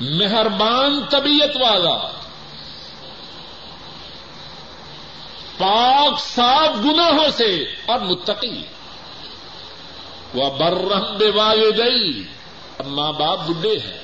[0.00, 2.17] مہربان طبیعت والا۔
[5.58, 8.62] پاک صاف گناہوں سے اور متقی۔
[10.34, 12.22] وہ برہم بے والدئی
[12.78, 13.98] اب ماں باپ بڈھے ہیں۔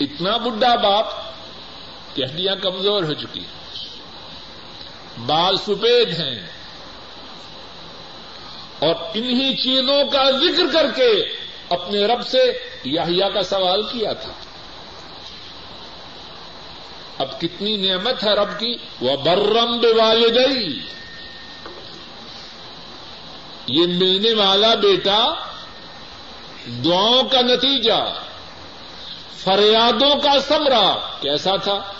[0.00, 1.06] اتنا بڈھا باپ
[2.14, 3.40] کہ ہڈیاں کمزور ہو چکی
[5.26, 6.46] بال سفید ہیں۔
[8.78, 11.24] اور انہی چیزوں کا ذکر کر کے
[11.68, 12.52] اپنے رب سے
[12.84, 14.32] یاہیا کا سوال کیا تھا۔
[17.18, 20.80] اب کتنی نعمت ہے رب کی؟ وہ برم والدئی
[23.66, 25.32] یہ ملنے والا بیٹا
[26.84, 28.20] دعاؤں کا نتیجہ،
[29.36, 31.92] فریادوں کا سمرا کیسا تھا؟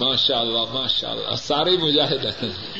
[0.00, 2.72] ماشاء اللہ ماشاء اللہ سارے مجاہد ہیں۔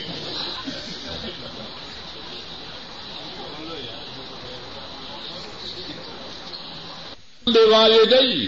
[7.47, 8.47] والدئی۔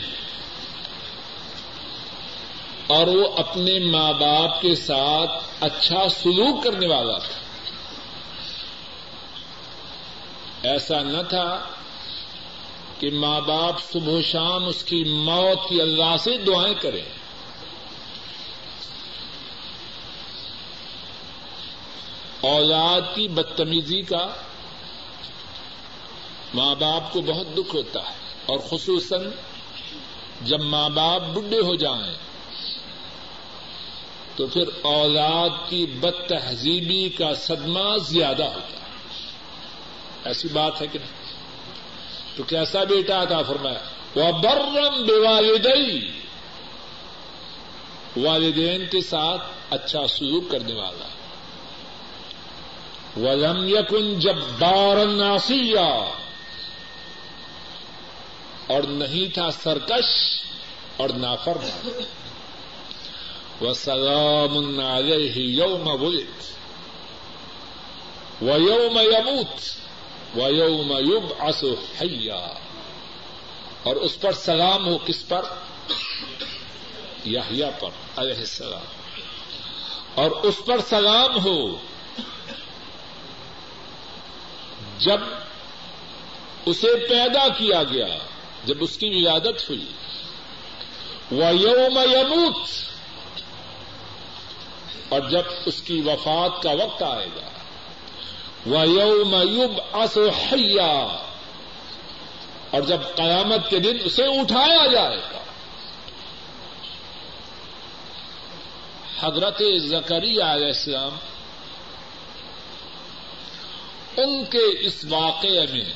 [2.86, 7.38] اور وہ اپنے ماں باپ کے ساتھ اچھا سلوک کرنے والا تھا۔
[10.62, 11.64] ایسا نہ تھا
[12.98, 17.04] کہ ماں باپ صبح شام اس کی موت کی اللہ سے دعائیں کریں۔
[22.40, 24.28] اولاد کی بدتمیزی کا
[26.54, 29.30] ماں باپ کو بہت دکھ ہوتا ہے۔ اور خصوصاً
[30.40, 32.14] جب ماں باپ بڈھے ہو جائیں
[34.36, 38.84] تو پھر اولاد کی بد تہذیبی کا صدمہ زیادہ ہوتا ہے۔
[40.24, 41.10] ایسی بات ہے کہ نہیں؟
[42.36, 43.78] تو کیسا بیٹا تھا فرمایا؟
[44.16, 44.74] وہ برم
[45.06, 46.10] بے والدئی
[48.16, 51.08] والدین کے ساتھ اچھا سلوک کرنے والا۔
[53.16, 56.10] ولم یکن جب بارن ناسیا
[58.66, 60.40] اور نہیں تھا سرکش
[60.96, 61.56] اور نافر
[63.60, 66.54] وہ سلام علیہ یوم ولد
[68.42, 69.76] و یوم یموت
[70.38, 72.54] و یوم یوب اسو حیا
[73.82, 75.42] اور اس پر سلام ہو کس پر؟
[77.24, 79.10] یحییٰ پر، علیہ السلام۔
[80.14, 81.76] اور اس پر سلام ہو
[84.98, 85.20] جب
[86.66, 88.18] اسے پیدا کیا گیا۔
[88.66, 89.86] جب اس کی ولادت ہوئی
[91.30, 92.68] وہ یوم یموت
[95.08, 97.48] اور جب اس کی وفات کا وقت آئے گا
[98.66, 101.16] وہ یوم یوب اصحیا
[102.70, 105.38] اور جب قیامت کے دن اسے اٹھایا جائے گا۔
[109.20, 111.16] حضرت زکری علیہ السلام
[114.16, 115.92] ان کے اس واقعے میں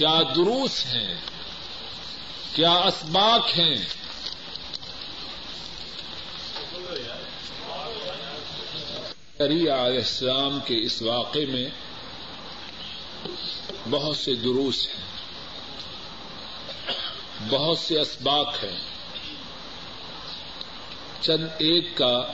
[0.00, 1.14] کیا دروس ہیں؟
[2.54, 3.76] کیا اسباق ہیں؟
[9.40, 11.68] علیہ السلام کے اس واقعے میں
[13.90, 15.04] بہت سے دروس ہیں،
[17.50, 18.80] بہت سے اسباق ہیں۔
[21.20, 22.32] چند ایک کا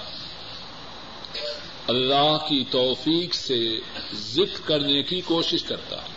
[1.89, 3.81] اللہ کی توفیق سے
[4.15, 6.16] ذکر کرنے کی کوشش کرتا ہے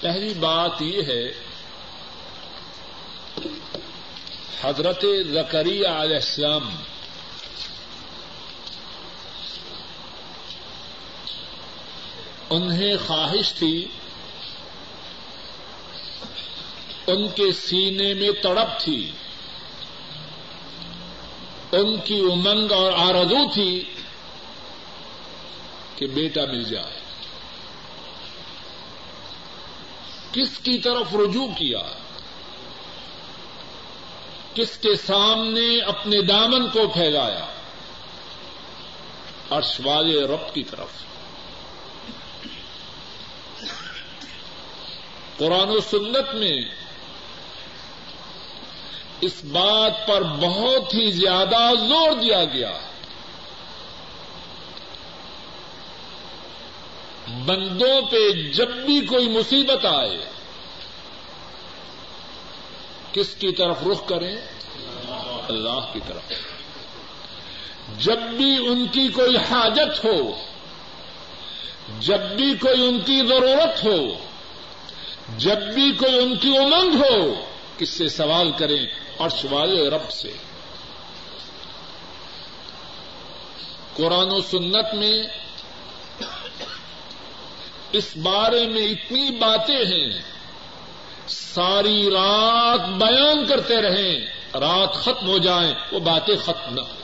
[0.00, 1.32] پہلی بات یہ ہے
[4.62, 6.70] حضرت زکری علیہ السلام
[12.50, 13.86] انہیں خواہش تھی
[17.06, 19.10] ان کے سینے میں تڑپ تھی،
[21.72, 23.84] ان کی امنگ اور آرزو تھی
[25.96, 26.97] کہ بیٹا مل جائے۔
[30.32, 31.82] کس کی طرف رجوع کیا؟
[34.54, 37.46] کس کے سامنے اپنے دامن کو پھیلایا؟
[39.50, 40.88] عرش والے رب کی طرف۔
[45.38, 46.60] قرآن و سنت میں
[49.20, 52.78] اس بات پر بہت ہی زیادہ زور دیا گیا۔
[57.44, 60.18] بندوں پہ جب بھی کوئی مصیبت آئے،
[63.12, 64.36] کس کی طرف رخ کریں؟
[65.48, 66.32] اللہ کی طرف۔
[68.04, 70.34] جب بھی ان کی کوئی حاجت ہو،
[72.00, 74.18] جب بھی کوئی ان کی ضرورت ہو،
[75.36, 77.34] جب بھی کوئی ان کی امنگ ہو،
[77.78, 78.86] کس سے سوال کریں؟
[79.16, 80.32] اور والے رب سے۔
[83.96, 85.22] قرآن و سنت میں
[87.92, 90.20] اس بارے میں اتنی باتیں ہیں،
[91.28, 96.96] ساری رات بیان کرتے رہیں، رات ختم ہو جائیں، وہ باتیں ختم نہ ہو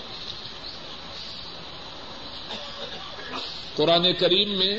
[3.77, 4.75] قرآن کریم میں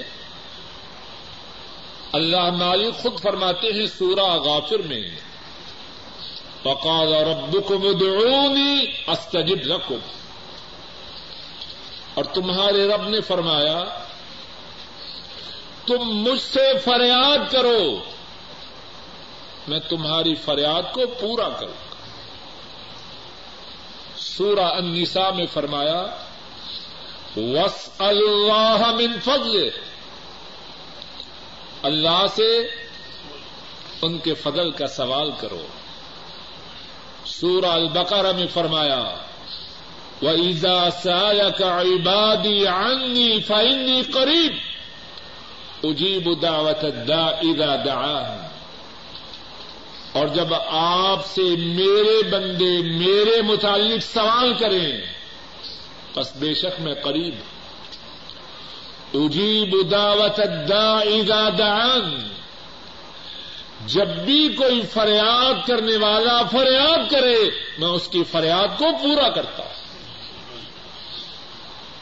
[2.12, 5.03] اللہ مالک خود فرماتے ہیں سورہ غافر میں
[6.64, 9.99] فقال ربكم ادعوني استجب لكم
[12.14, 13.84] اور تمہارے رب نے فرمایا
[15.88, 17.99] تم مجھ سے فریاد کرو،
[19.67, 21.95] میں تمہاری فریاد کو پورا کروں گا۔
[24.17, 26.05] سورہ النساء میں فرمایا
[27.38, 29.69] وس اللہ من فضل
[31.83, 32.67] اللہ سے
[34.01, 35.67] ان کے فضل کا سوال کرو۔
[37.25, 39.15] سورہ البقرہ میں فرمایا
[40.21, 44.74] وہ ایزا سیا کا عبادی عنی فعنی قریب
[45.89, 48.47] اجیب دعوت دا ادا دعان
[50.11, 55.01] اور جب آپ سے میرے بندے، میرے متعلق سوال کریں
[56.15, 57.36] بس بے شک میں قریب
[59.13, 62.29] اجیب دعوت دا ادا دعان
[63.86, 67.36] جب بھی کوئی فریاد کرنے والا فریاد کرے،
[67.77, 69.75] میں اس کی فریاد کو پورا کرتا ہوں۔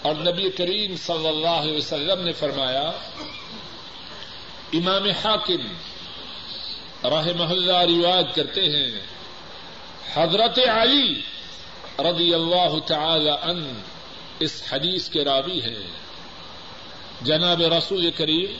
[0.02, 2.92] اور نبی کریم صلی اللہ علیہ وسلم نے فرمایا
[4.74, 5.74] امام حاکم
[7.04, 8.92] راہ محلہ روایت کرتے ہیں،
[10.14, 11.22] حضرت علی
[12.00, 13.82] رضی اللہ تعالی ان
[14.40, 15.84] اس حدیث کے راوی ہیں۔
[17.22, 18.56] جناب رسول کریم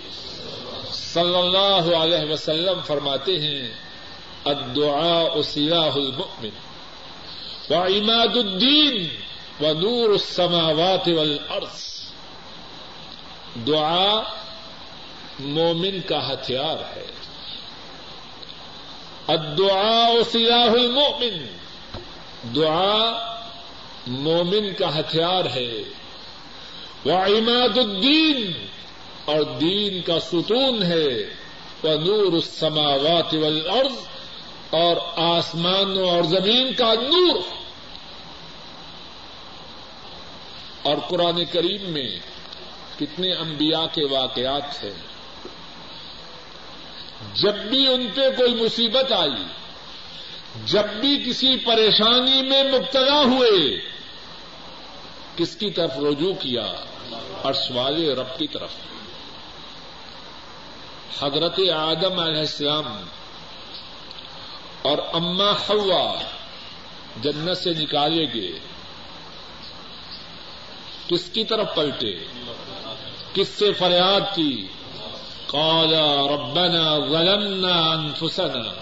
[0.92, 3.74] صلی اللہ علیہ وسلم فرماتے ہیں،
[4.46, 6.50] الدعاء سلاح المؤمن
[7.70, 9.08] و عماد الدین
[9.64, 12.04] و نور السماوات والارض۔
[13.68, 14.43] دعا
[15.40, 17.06] مومن کا ہتھیار ہے۔
[19.28, 21.46] الدعاء سلاح المؤمن۔
[22.56, 23.36] دعا
[24.08, 25.74] مومن کا ہتھیار ہے۔
[27.06, 28.66] وہ عماد الدین۔
[29.26, 31.08] اور دین کا ستون ہے۔
[31.84, 34.08] وہ نور السماوات والارض۔
[34.70, 34.98] اور
[35.38, 37.40] آسمانوں اور زمین کا نور۔
[40.82, 42.20] اور قرآن کریم میں
[43.00, 45.13] کتنے انبیاء کے واقعات ہیں۔
[47.34, 49.44] جب بھی ان پہ کوئی مصیبت آئی،
[50.66, 53.82] جب بھی کسی پریشانی میں مبتلا ہوئے،
[55.38, 56.74] کس کی طرف رجوع کیا؟
[57.42, 58.70] اور سوال رب کی طرف۔
[61.24, 62.86] حضرت آدم علیہ السلام
[64.82, 66.22] اور اما ہوا
[67.22, 68.60] جنت سے نکالے گئے۔
[71.08, 72.26] کس کی طرف پلٹے؟
[73.34, 74.68] کس سے فریاد کی؟
[75.54, 75.94] قال
[76.32, 78.74] ربنا ظلمنا انفسنا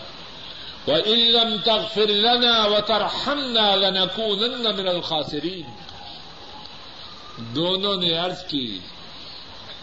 [0.88, 5.70] وان لم تغفر لنا وترحمنا لنكونن من الخاسرين.
[7.38, 8.80] دونوں نے عرض کی،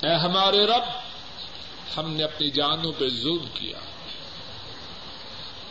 [0.03, 0.83] اے ہمارے رب،
[1.97, 3.79] ہم نے اپنی جانوں پہ ظلم کیا۔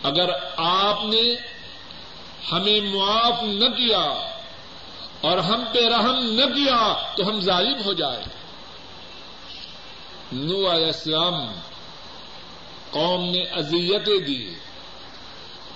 [0.04, 1.36] اگر آپ نے
[2.52, 4.32] ہمیں معاف نہ کیا
[5.22, 8.24] اور ہم پہ رحم نہ کیا تو ہم ظالم ہو جائے۔
[10.32, 11.34] نو علیہ السلام
[12.92, 14.54] قوم نے اذیتیں دی۔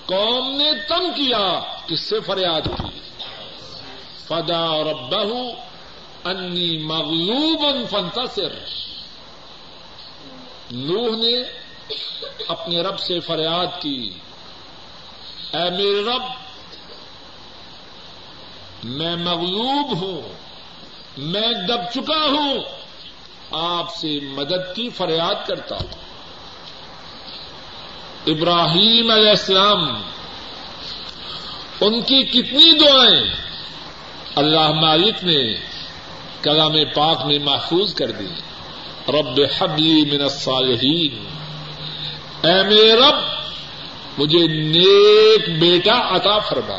[0.06, 3.00] قوم نے تم کیا کس سے فریاد کی۔
[4.28, 5.52] فدا اور بہو
[6.24, 8.54] انی مغلوب فنتصر
[10.72, 11.44] نوح نے
[12.48, 14.14] اپنے رب سے فریاد کی۔
[15.54, 16.24] اے میرے رب،
[18.84, 20.22] میں مغلوب ہوں،
[21.18, 22.81] میں دب چکا ہوں۔
[23.52, 26.02] آپ سے مدد کی فریاد کرتا ہوں۔
[28.28, 30.02] ابراہیم علیہ السلام،
[31.82, 33.34] ان کی کتنی دعائیں
[34.36, 35.54] اللہ مالک نے
[36.42, 38.28] کلام پاک میں محفوظ کر دی۔
[39.08, 41.26] رب حبلی من الصالحین۔
[42.48, 43.16] اے میرے رب،
[44.18, 46.78] مجھے نیک بیٹا عطا فرما۔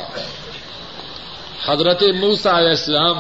[1.65, 3.19] حضرت موسا علیہ السلام،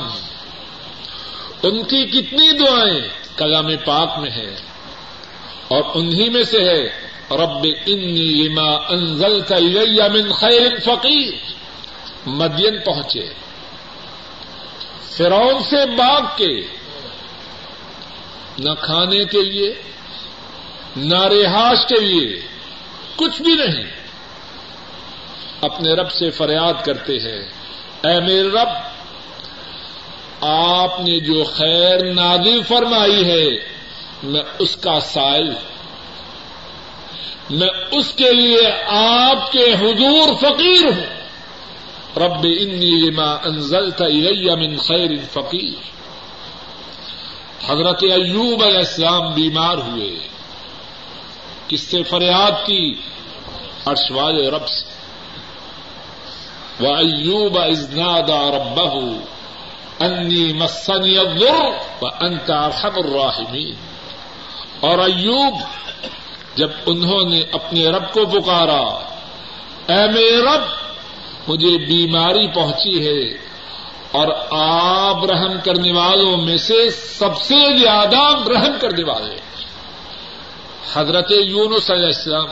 [1.62, 4.56] ان کی کتنی دعائیں کلام پاک میں ہیں
[5.68, 6.82] اور انہی میں سے ہے،
[7.30, 11.34] رب انی لما انزلت الی من خیر فقیر۔
[12.26, 13.32] مدین پہنچے۔
[15.16, 16.60] فرعون سے باغ کے
[18.58, 19.74] نہ کھانے کے لیے،
[20.96, 22.40] نہ رہائش کے لیے
[23.16, 23.84] کچھ بھی نہیں۔
[25.60, 27.48] اپنے رب سے فریاد کرتے ہیں،
[28.04, 28.91] اے میرے رب
[30.42, 33.48] آپ نے جو خیر نادل فرمائی ہے،
[34.22, 35.50] میں اس کا سائل
[37.50, 41.22] میں اس کے لیے آپ کے حضور فقیر ہوں۔
[42.16, 45.92] رب انی لما انزلت الی من خیر فقیر۔
[47.70, 50.10] حضرت ایوب علیہ السلام بیمار ہوئے۔
[51.68, 52.94] کس سے فریاد کی؟
[53.86, 54.84] ارشوال رب سے۔
[56.80, 59.00] وہ ایوب ازنادا ربہ
[60.02, 61.64] انی مسنی الضر
[62.00, 63.74] و انت ارحم الراحمین
[64.80, 65.54] اور ایوب،
[66.54, 68.82] جب انہوں نے اپنے رب کو پکارا،
[69.86, 70.62] اے میرے رب،
[71.48, 73.52] مجھے بیماری پہنچی ہے
[74.12, 79.36] اور آپ رحم کرنے والوں میں سے سب سے زیادہ رحم کرنے والے
[80.94, 82.50] حضرت یونس علیہ السلام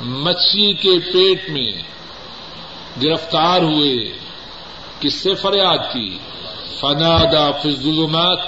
[0.00, 1.72] مچھلی کے پیٹ میں
[3.02, 4.29] گرفتار ہوئے۔
[5.00, 6.18] کس سے فریاد کی؟
[6.80, 8.38] فنادا الظلمات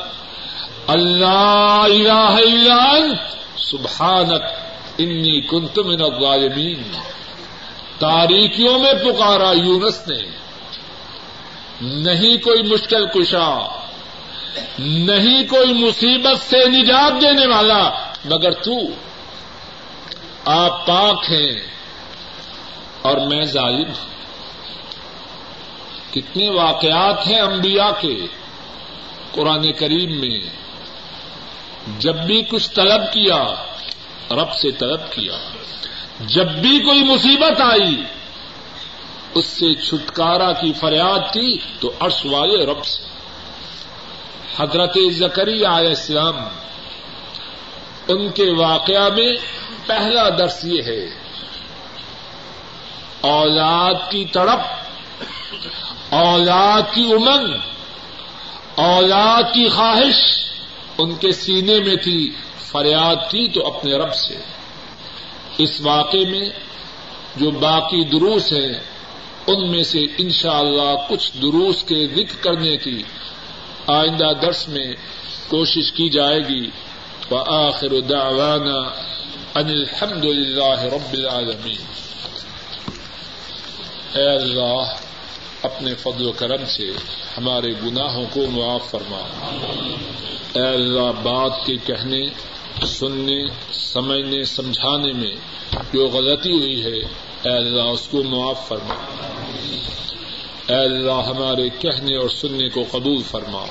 [0.86, 3.20] اللہ الہ الا انت،
[3.61, 4.42] سبحانک،
[4.98, 6.82] انی کنت من الظالمین۔
[7.98, 10.42] تاریکیوں میں پکارا یونس نے۔
[11.80, 13.59] نہیں کوئی مشکل کشا،
[14.78, 17.88] نہیں کوئی مصیبت سے نجات دینے والا،
[18.24, 18.76] مگر تو۔
[20.44, 21.61] آپ پاک ہیں
[23.03, 24.22] اور میں ظالم ہوں۔
[26.12, 28.26] کتنے واقعات ہیں انبیاء کے
[29.32, 30.40] قرآن کریم میں۔
[31.98, 33.44] جب بھی کچھ طلب کیا،
[34.30, 35.38] رب سے طلب کیا۔
[36.20, 38.02] جب بھی کوئی مصیبت آئی،
[39.34, 43.02] اس سے چھٹکارا کی فریاد کی تو عرش والے رب سے۔
[44.56, 46.36] حضرت زکری علیہ السلام،
[48.08, 49.32] ان کے واقعہ میں
[49.86, 51.04] پہلا درس یہ ہے۔
[53.20, 54.60] اولاد کی تڑپ
[56.12, 57.54] اولاد کی امنگ،
[58.74, 60.44] اولاد کی خواہش
[60.98, 64.36] ان کے سینے میں تھی، فریاد کی تو اپنے رب سے۔
[65.58, 66.50] اس واقعے میں
[67.36, 68.80] جو باقی دروس ہیں،
[69.46, 73.02] ان میں سے انشاءاللہ اللہ کچھ دروس کے ذکر کرنے کی
[73.86, 74.92] آئندہ درس میں
[75.48, 76.70] کوشش کی جائے گی۔
[77.30, 78.78] وآخر دعوانا
[79.54, 81.84] ان الحمد للہ رب العالمین۔
[84.18, 84.84] اے اللہ
[85.62, 86.90] اپنے فضل و کرم سے
[87.38, 89.18] ہمارے گناہوں کو معاف فرما۔
[90.54, 92.26] اے اللہ، بات کے کہنے،
[92.86, 95.36] سننے، سمجھنے، سمجھانے میں
[95.92, 96.98] جو غلطی ہوئی ہے،
[97.42, 98.94] اے اللہ، اس کو معاف فرما۔
[100.68, 103.64] اے اللہ، ہمارے کہنے اور سننے کو قبول فرما۔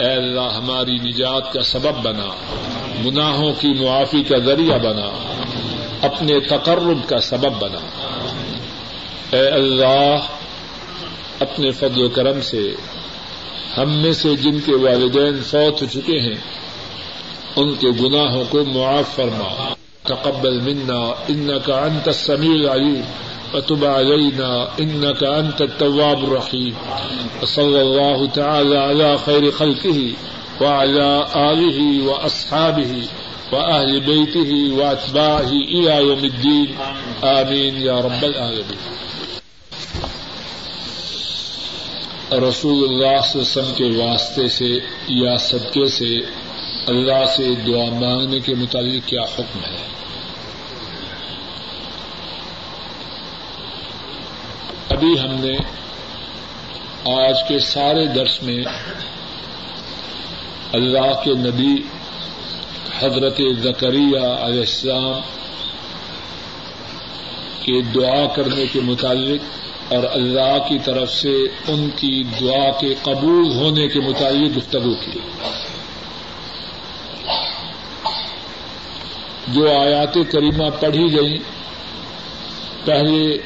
[0.00, 2.28] اے اللہ، ہماری نجات کا سبب بنا۔
[3.04, 5.34] گناہوں کی معافی کا ذریعہ بنا۔
[6.02, 7.78] اپنے تقرب کا سبب بنا۔
[9.32, 10.16] اے اللہ
[11.40, 12.74] اپنے فضل و کرم سے
[13.78, 16.38] ہم میں سے جن کے والدین فوت ہو چکے ہیں،
[17.56, 23.00] ان کے گناہوں کو معاف فرما۔ تقبل منا انك انت السميع العليم
[23.54, 26.72] وتب علينا انك انت التواب الرحيم
[27.42, 30.12] وصلى الله تعالى على خير خلقه
[30.60, 33.02] وعلى اله واصحابه
[33.52, 36.76] واهل بيته واتباعه الى يوم الدين
[37.22, 38.78] امين يا رب العالمين
[42.38, 44.78] رسول اللہ صلی اللہ علیہ وسلم کے واسطے سے
[45.08, 46.18] یا صدقے سے
[46.86, 49.76] اللہ سے دعا مانگنے کے متعلق کیا حکم ہے؟
[54.88, 55.56] ابھی ہم نے
[57.24, 58.64] آج کے سارے درس میں
[60.72, 61.82] اللہ کے نبی
[63.00, 65.20] حضرت زکریہ علیہ السلام
[67.62, 69.63] کے دعا کرنے کے متعلق
[69.94, 71.34] اور اللہ کی طرف سے
[71.68, 75.18] ان کی دعا کے قبول ہونے کے متعلق گفتگو کی۔
[79.48, 81.38] جو آیات کریمہ پڑھی گئی
[82.84, 83.38] پہلے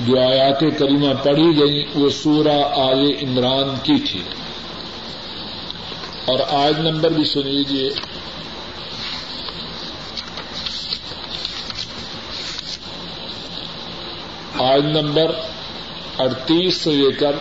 [0.00, 4.22] جو آیات کریمہ پڑھی گئی وہ سورہ آل عمران کی تھی۔
[6.24, 7.90] اور آج نمبر بھی سن لیجیے
[14.62, 15.34] آج نمبر
[16.18, 17.32] اڑتیس سے لے کر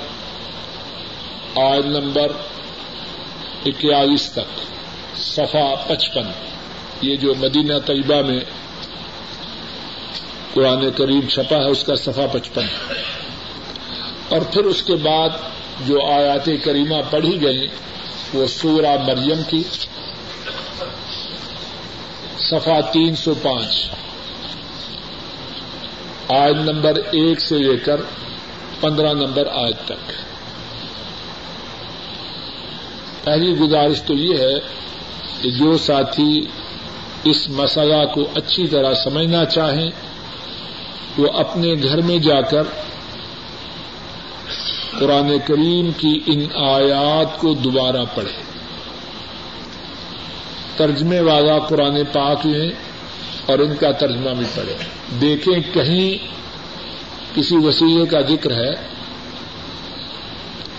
[1.55, 2.31] آج نمبر
[3.65, 4.59] اکیالیس تک
[5.17, 6.31] صفا پچپن۔
[7.01, 8.39] یہ جو مدینہ طیبہ میں
[10.53, 12.65] قرآن کریم چھپا ہے، اس کا صفا پچپن۔
[14.29, 15.29] اور پھر اس کے بعد
[15.87, 17.67] جو آیات کریمہ پڑھی گئی
[18.33, 19.63] وہ سورہ مریم کی
[22.39, 23.89] صفا تین سو پانچ۔
[26.31, 28.01] آج نمبر ایک سے لے کر
[28.79, 30.11] پندرہ نمبر آج تک۔
[33.23, 34.59] پہلی گزارش تو یہ ہے
[35.41, 36.45] کہ جو ساتھی
[37.23, 39.91] اس مسئلہ کو اچھی طرح سمجھنا چاہیں،
[41.17, 42.63] وہ اپنے گھر میں جا کر
[44.99, 48.41] قرآن کریم کی ان آیات کو دوبارہ پڑھے۔
[50.77, 52.90] ترجمے والا قرآن پاک لیں۔
[53.51, 54.75] اور ان کا ترجمہ بھی پڑھے۔
[55.21, 56.27] دیکھیں کہیں
[57.35, 58.73] کسی وسیلے کا ذکر ہے۔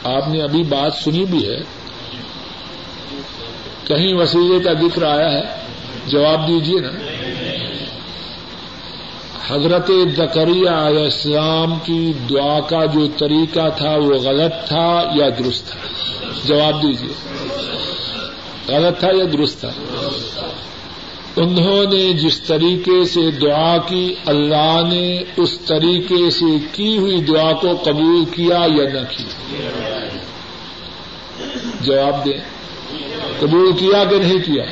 [0.05, 1.61] آپ نے ابھی بات سنی بھی ہے۔
[3.85, 5.43] کہیں وسیلے کا ذکر آیا ہے۔
[6.07, 6.89] جواب دیجیے نا۔
[9.47, 15.67] حضرت زکریہ علیہ السلام کی دعا کا جو طریقہ تھا وہ غلط تھا یا درست
[15.67, 15.79] تھا؟
[16.45, 17.13] جواب دیجیے
[18.69, 19.71] غلط تھا یا درست تھا؟
[21.37, 27.53] انہوں نے جس طریقے سے دعا کی، اللہ نے اس طریقے سے کی ہوئی دعا
[27.53, 29.49] کو قبول کیا یا نہ کیا
[31.81, 32.39] جواب دیں۔
[33.41, 34.65] قبول کیا کہ نہیں کیا؟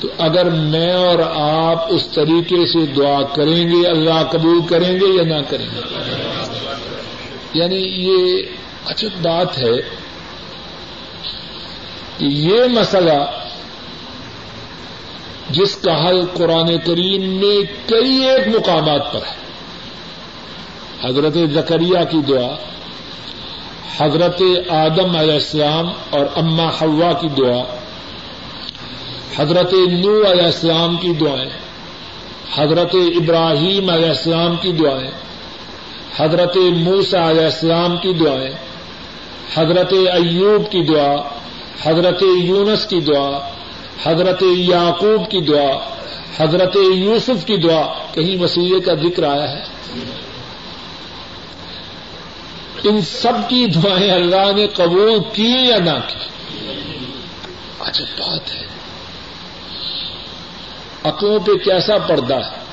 [0.00, 5.06] تو اگر میں اور آپ اس طریقے سے دعا کریں گے، اللہ قبول کریں گے
[5.06, 5.80] یا نہ کریں گے؟
[7.54, 8.42] یعنی یہ
[8.86, 9.76] اچھا بات ہے
[12.18, 13.43] کہ یہ مسئلہ
[15.50, 19.44] جس کا حل قرآن کریم میں کئی ایک مقامات پر ہے۔
[21.08, 22.54] حضرت زکریہ کی دعا،
[23.98, 27.62] حضرت آدم علیہ السلام اور اما حوا کی دعا،
[29.36, 31.50] حضرت نو علیہ السلام کی دعائیں،
[32.54, 35.10] حضرت ابراہیم علیہ السلام کی دعائیں،
[36.16, 38.50] حضرت موسا علیہ السلام کی دعائیں،
[39.54, 41.16] حضرت ایوب کی دعا،
[41.82, 43.53] حضرت یونس کی دعا
[44.02, 45.94] حضرت یعقوب کی دعا،
[46.36, 47.82] حضرت یوسف کی دعا،
[48.12, 49.64] کہیں وسیلے کا ذکر آیا ہے۔
[52.84, 56.18] ان سب کی دعائیں اللہ نے قبول کی یا نہ کی؟
[57.80, 58.66] اچھا بات ہے۔
[61.04, 62.64] عقلوں پہ کیسا پردہ ہے؟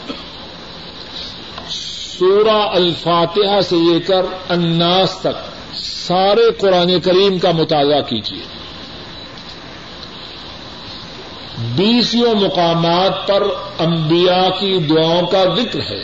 [1.69, 8.61] سورہ الفاتحہ سے لے کر اناس تک سارے قرآن کریم کا مطالعہ کیجیے
[11.62, 13.43] بیسوں مقامات پر
[13.80, 16.03] انبیاء کی دعاؤں کا ذکر ہے۔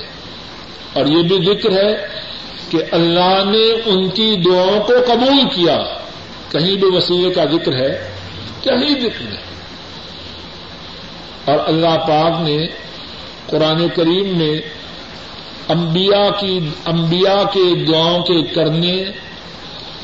[0.93, 2.07] اور یہ بھی ذکر ہے
[2.69, 5.77] کہ اللہ نے ان کی دعاؤں کو قبول کیا۔
[6.51, 8.11] کہیں بھی وسیلے کا ذکر ہے،
[8.63, 9.47] کہیں ذکر نہیں۔
[11.45, 12.67] اور اللہ پاک نے
[13.45, 14.61] قرآن کریم میں
[15.67, 19.03] انبیاء کی، انبیاء کے دعاؤں کے کرنے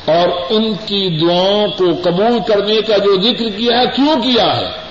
[0.04, 4.83] اور ان کی دعاؤں کو قبول کرنے کا جو ذکر کیا ہے، کیوں کیا ہے؟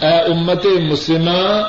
[0.00, 1.62] اے امت مسلمہ،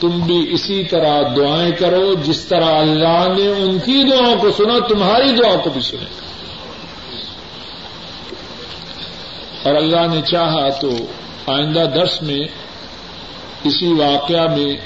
[0.00, 4.86] تم بھی اسی طرح دعائیں کرو، جس طرح اللہ نے ان کی دعاؤں کو سنا،
[4.88, 6.04] تمہاری دعاؤں کو بھی سنے۔
[9.62, 10.90] اور اللہ نے چاہا تو
[11.46, 12.40] آئندہ درس میں
[13.64, 14.76] اسی واقعہ میں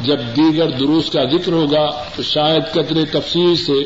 [0.00, 3.84] جب دیگر دروس کا ذکر ہوگا، تو شاید قطر تفصیل سے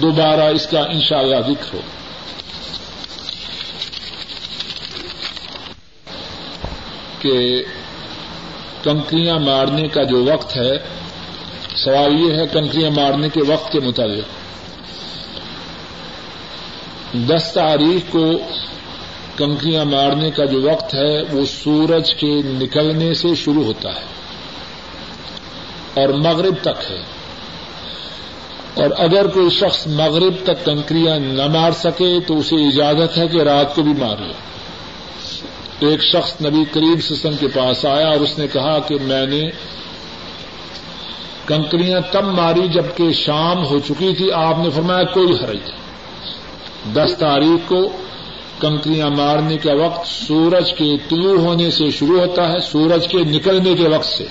[0.00, 1.80] دوبارہ اس کا انشاءاللہ ذکر ہو۔
[7.18, 7.62] کہ
[8.84, 10.78] کنکریاں مارنے کا جو وقت ہے،
[11.76, 14.38] سوال یہ ہے کنکریاں مارنے کے وقت کے مطابق
[17.14, 18.32] دس تاریخ کو
[19.36, 24.18] کنکریاں مارنے کا جو وقت ہے، وہ سورج کے نکلنے سے شروع ہوتا ہے
[25.94, 27.02] اور مغرب تک ہے۔
[28.74, 33.38] اور اگر کوئی شخص مغرب تک کنکریاں نہ مار سکے، تو اسے اجازت ہے کہ
[33.38, 34.32] رات کو بھی مارے
[35.80, 39.42] ایک شخص نبی کریم سسٹم کے پاس آیا اور اس نے کہا کہ میں نے
[41.46, 45.70] کنکریاں تب ماری جبکہ شام ہو چکی تھی۔ آپ نے فرمایا کوئی حرج
[46.94, 47.88] دس تاریخ کو
[48.60, 53.74] کنکریاں مارنے کا وقت سورج کے طلوع ہونے سے شروع ہوتا ہے، سورج کے نکلنے
[53.74, 54.24] کے وقت سے۔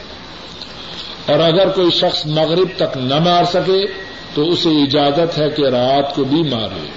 [1.25, 3.85] اور اگر کوئی شخص مغرب تک نہ مار سکے
[4.33, 6.87] تو اسے اجازت ہے کہ رات کو بھی مارے۔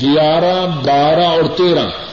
[0.00, 2.09] گیارہ، بارہ اور تیرہ۔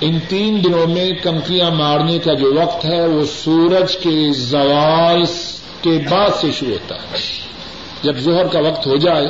[0.00, 5.24] ان تین دنوں میں کنکریاں مارنے کا جو وقت ہے، وہ سورج کے زوال
[5.82, 7.18] کے بعد سے شروع ہوتا ہے۔
[8.02, 9.28] جب زہر کا وقت ہو جائے،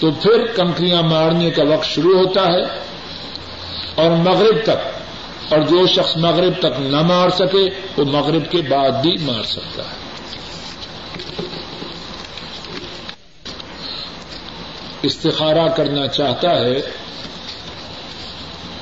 [0.00, 2.62] تو پھر کنکریاں مارنے کا وقت شروع ہوتا ہے
[3.94, 8.90] اور مغرب تک، اور جو شخص مغرب تک نہ مار سکے، وہ مغرب کے بعد
[8.90, 10.06] بھی مار سکتا ہے۔
[15.02, 17.05] استخارہ کرنا چاہتا ہے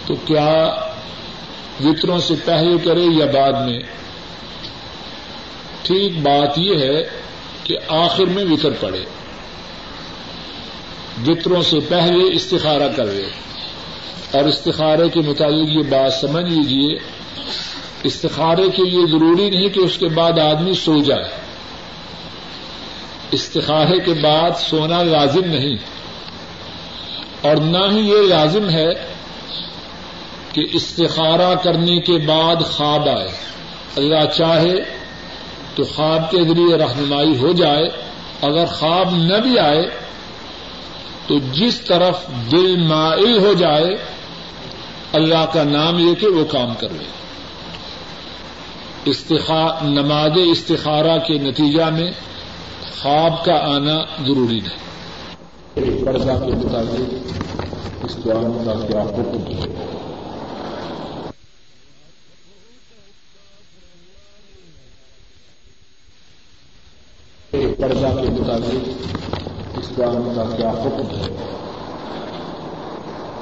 [0.06, 0.74] تو کیا
[1.84, 3.78] وطروں سے پہلے کرے یا بعد میں؟
[5.82, 7.02] ٹھیک بات یہ ہے
[7.64, 9.04] کہ آخر میں وطر پڑے۔
[11.26, 13.22] وطروں سے پہلے استخارہ کرے
[14.32, 16.98] اور استخارے کے مطابق یہ بات سمجھ لیجیے
[18.02, 21.30] استخارے کے لیے ضروری نہیں کہ اس کے بعد آدمی سو جائے۔
[23.30, 25.76] استخارے کے بعد سونا لازم نہیں۔
[27.42, 29.13] اور نہ ہی یہ لازم ہے
[30.54, 33.28] کہ استخارہ کرنے کے بعد خواب آئے۔
[33.96, 34.76] اللہ چاہے
[35.74, 37.88] تو خواب کے ذریعے رہنمائی ہو جائے۔
[38.42, 39.90] اگر خواب نہ بھی آئے
[41.26, 42.18] تو جس طرف
[42.52, 43.96] دل مائل ہو جائے،
[45.12, 47.04] اللہ کا نام لے کے وہ کام کر لے۔
[49.82, 52.12] نماز استخارہ کے نتیجہ میں
[53.02, 57.00] خواب کا آنا ضروری نہیں۔ پردہ کے مطابق
[58.04, 59.93] اس کا کیا حکم ہے
[67.84, 68.88] پردہ کے مطابق
[69.78, 71.36] اسلام کا کیا حکم ہے؟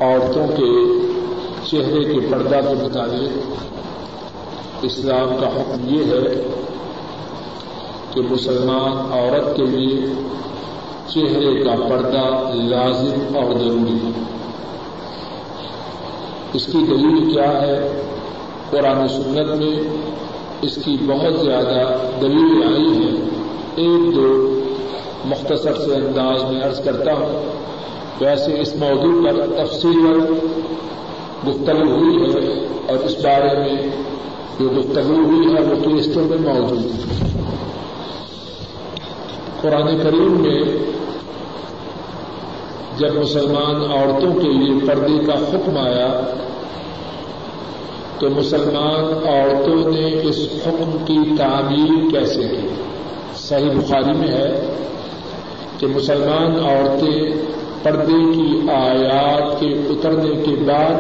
[0.01, 0.89] عورتوں کے
[1.67, 3.53] چہرے کے پردہ کے مطابق
[4.83, 6.43] اسلام کا حکم یہ ہے
[8.11, 10.01] کہ مسلمان عورت کے لیے
[11.07, 14.23] چہرے کا پردہ لازم اور ضروری ہے۔
[16.53, 18.03] اس کی دلیل کیا ہے؟
[18.71, 19.97] قرآن سنت میں
[20.63, 23.32] اس کی بہت زیادہ دلیل آئی ہے۔
[23.77, 24.61] ایک دو
[25.25, 27.53] مختصر سے انداز میں عرض کرتا ہوں،
[28.21, 30.07] ویسے اس موضوع پر تفصیل
[31.49, 33.83] گفتگو ہوئی ہے اور اس بارے میں
[34.61, 37.29] جو گفتگو ہوئی ہے، وہ کیسٹوں میں موجود ہے۔
[39.61, 40.63] قرآن کریم میں
[42.99, 46.21] جب مسلمان عورتوں کے لیے پردے کا حکم آیا،
[48.19, 52.72] تو مسلمان عورتوں نے اس حکم کی تعمیر کیسے کی؟
[53.49, 54.77] صحیح بخاری میں ہے
[55.79, 57.31] کہ مسلمان عورتیں
[57.83, 60.95] پردے کی آیات کے اترنے کے بعد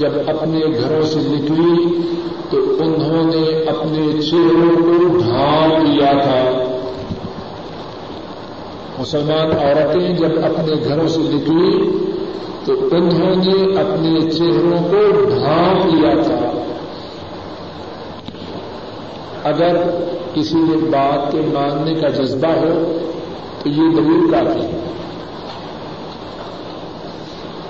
[0.00, 1.98] جب اپنے گھروں سے نکلی
[2.50, 6.62] تو انہوں نے اپنے چہروں کو ڈھال لیا تھا۔
[8.98, 11.98] مسلمان عورتیں جب اپنے گھروں سے نکلی
[12.64, 16.62] تو انہوں نے اپنے چہروں کو ڈھانپ لیا تھا۔
[19.44, 19.76] اگر
[20.38, 22.98] کسی نے بات کے ماننے کا جذبہ ہو
[23.62, 24.70] تو یہ دلیل کافی ہے۔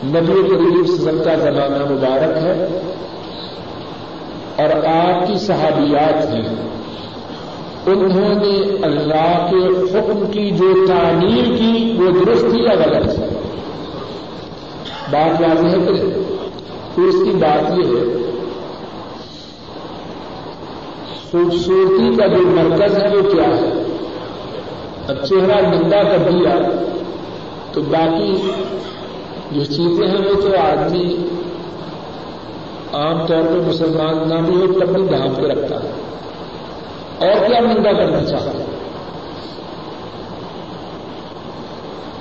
[0.04, 2.66] نبی کریم سزن کا زمانہ مبارک ہے
[4.56, 6.68] اور آپ کی صحابیات ہیں۔
[7.86, 13.26] انہوں نے اللہ کے حکم کی جو تعمیر کی وہ درست یا غلط ہے۔
[15.10, 15.86] بات واضح ہے
[16.96, 18.27] کہ اس کی بات یہ ہے
[21.30, 23.82] خوبصورتی کا جو مرکز ہے وہ کیا ہے؟
[25.08, 26.54] اب چہرہ گندا کر دیا
[27.72, 28.50] تو باقی
[29.52, 31.16] جو چیزیں ہیں وہ تو آدمی
[32.92, 35.90] عام طور پہ مسلمان نہ بھی ہو تو اپنی ڈھانپ کے رکھتا ہے۔
[37.18, 38.58] اور کیا نندا کرنا چاہتا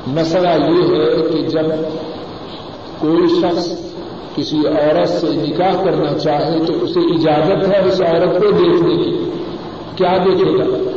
[0.08, 1.66] مسئلہ یہ ہے کہ جب
[2.99, 3.86] کوئی شخص
[4.38, 9.31] کسی عورت سے نکاح کرنا چاہے تو اسے اجازت ہے اس عورت کو دیکھنے کی۔
[9.95, 10.89] کیا دیکھے گا؟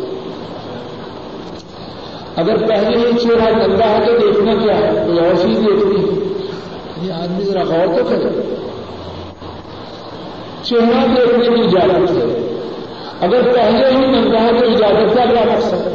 [2.36, 7.08] اگر پہلے ہی چہرہ گندا ہے تو دیکھنا کیا ہے؟ کوئی اور چیز دیکھنی یعنی
[7.08, 8.54] یہ آدمی ذرا غور تو کرے۔
[10.62, 12.46] چہرہ دیکھنے کی اجازت ہے۔
[13.20, 15.88] اگر پہلے ہی ننگا ہے تو اجازت کا کیا مقصد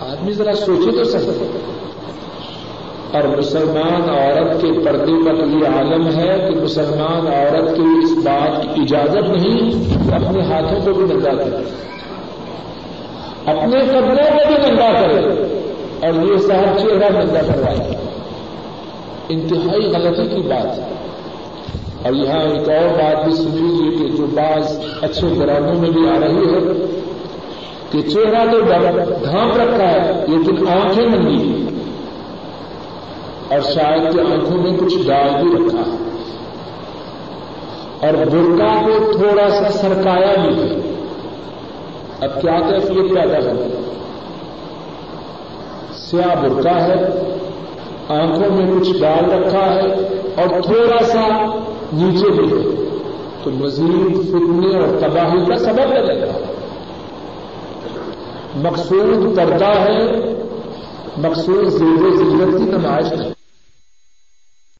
[0.00, 1.58] آدمی ذرا سوچے تو سکتے
[3.12, 8.62] اور مسلمان عورت کے پردے پر یہ عالم ہے کہ مسلمان عورت کی اس بات
[8.62, 9.70] کی اجازت نہیں،
[10.14, 11.86] اپنے ہاتھوں کو بھی ننگا کرے
[13.46, 15.20] اپنے قدموں کو بھی ننگا کرے
[16.06, 17.96] اور یہ صاحب چہرہ ننگا کروائے
[19.28, 20.84] انتہائی غلطی کی بات ہے۔
[22.02, 26.08] اور یہاں ایک اور بات بھی سن لیجیے کہ جو بعض اچھے گراموں میں بھی
[26.08, 26.84] آ رہی ہے
[27.90, 28.60] کہ چہرہ تو
[29.24, 31.75] ڈھانپ رکھا ہے، لیکن آنکھیں ننگی۔
[33.50, 36.06] اور شاید کہ آنکھوں میں کچھ ڈال بھی رکھا۔ ہے
[38.06, 40.92] اور برقع کو تھوڑا سا سرکایا بھی۔ ہے
[42.20, 43.68] اب کیا کیفیت پیدا ہے
[45.94, 46.94] سیاہ برقع ہے،
[48.08, 49.86] آنکھوں میں کچھ ڈال رکھا ہے
[50.36, 51.46] اور تھوڑا سا
[51.92, 52.98] نیچے بھی۔ ہے
[53.44, 56.38] تو مزید فتنے اور تباہی کا سبب لگے گا۔
[58.54, 60.16] مقصود پردہ ہے،
[61.16, 63.35] مقصود زیر زیرت کی نمائش نہیں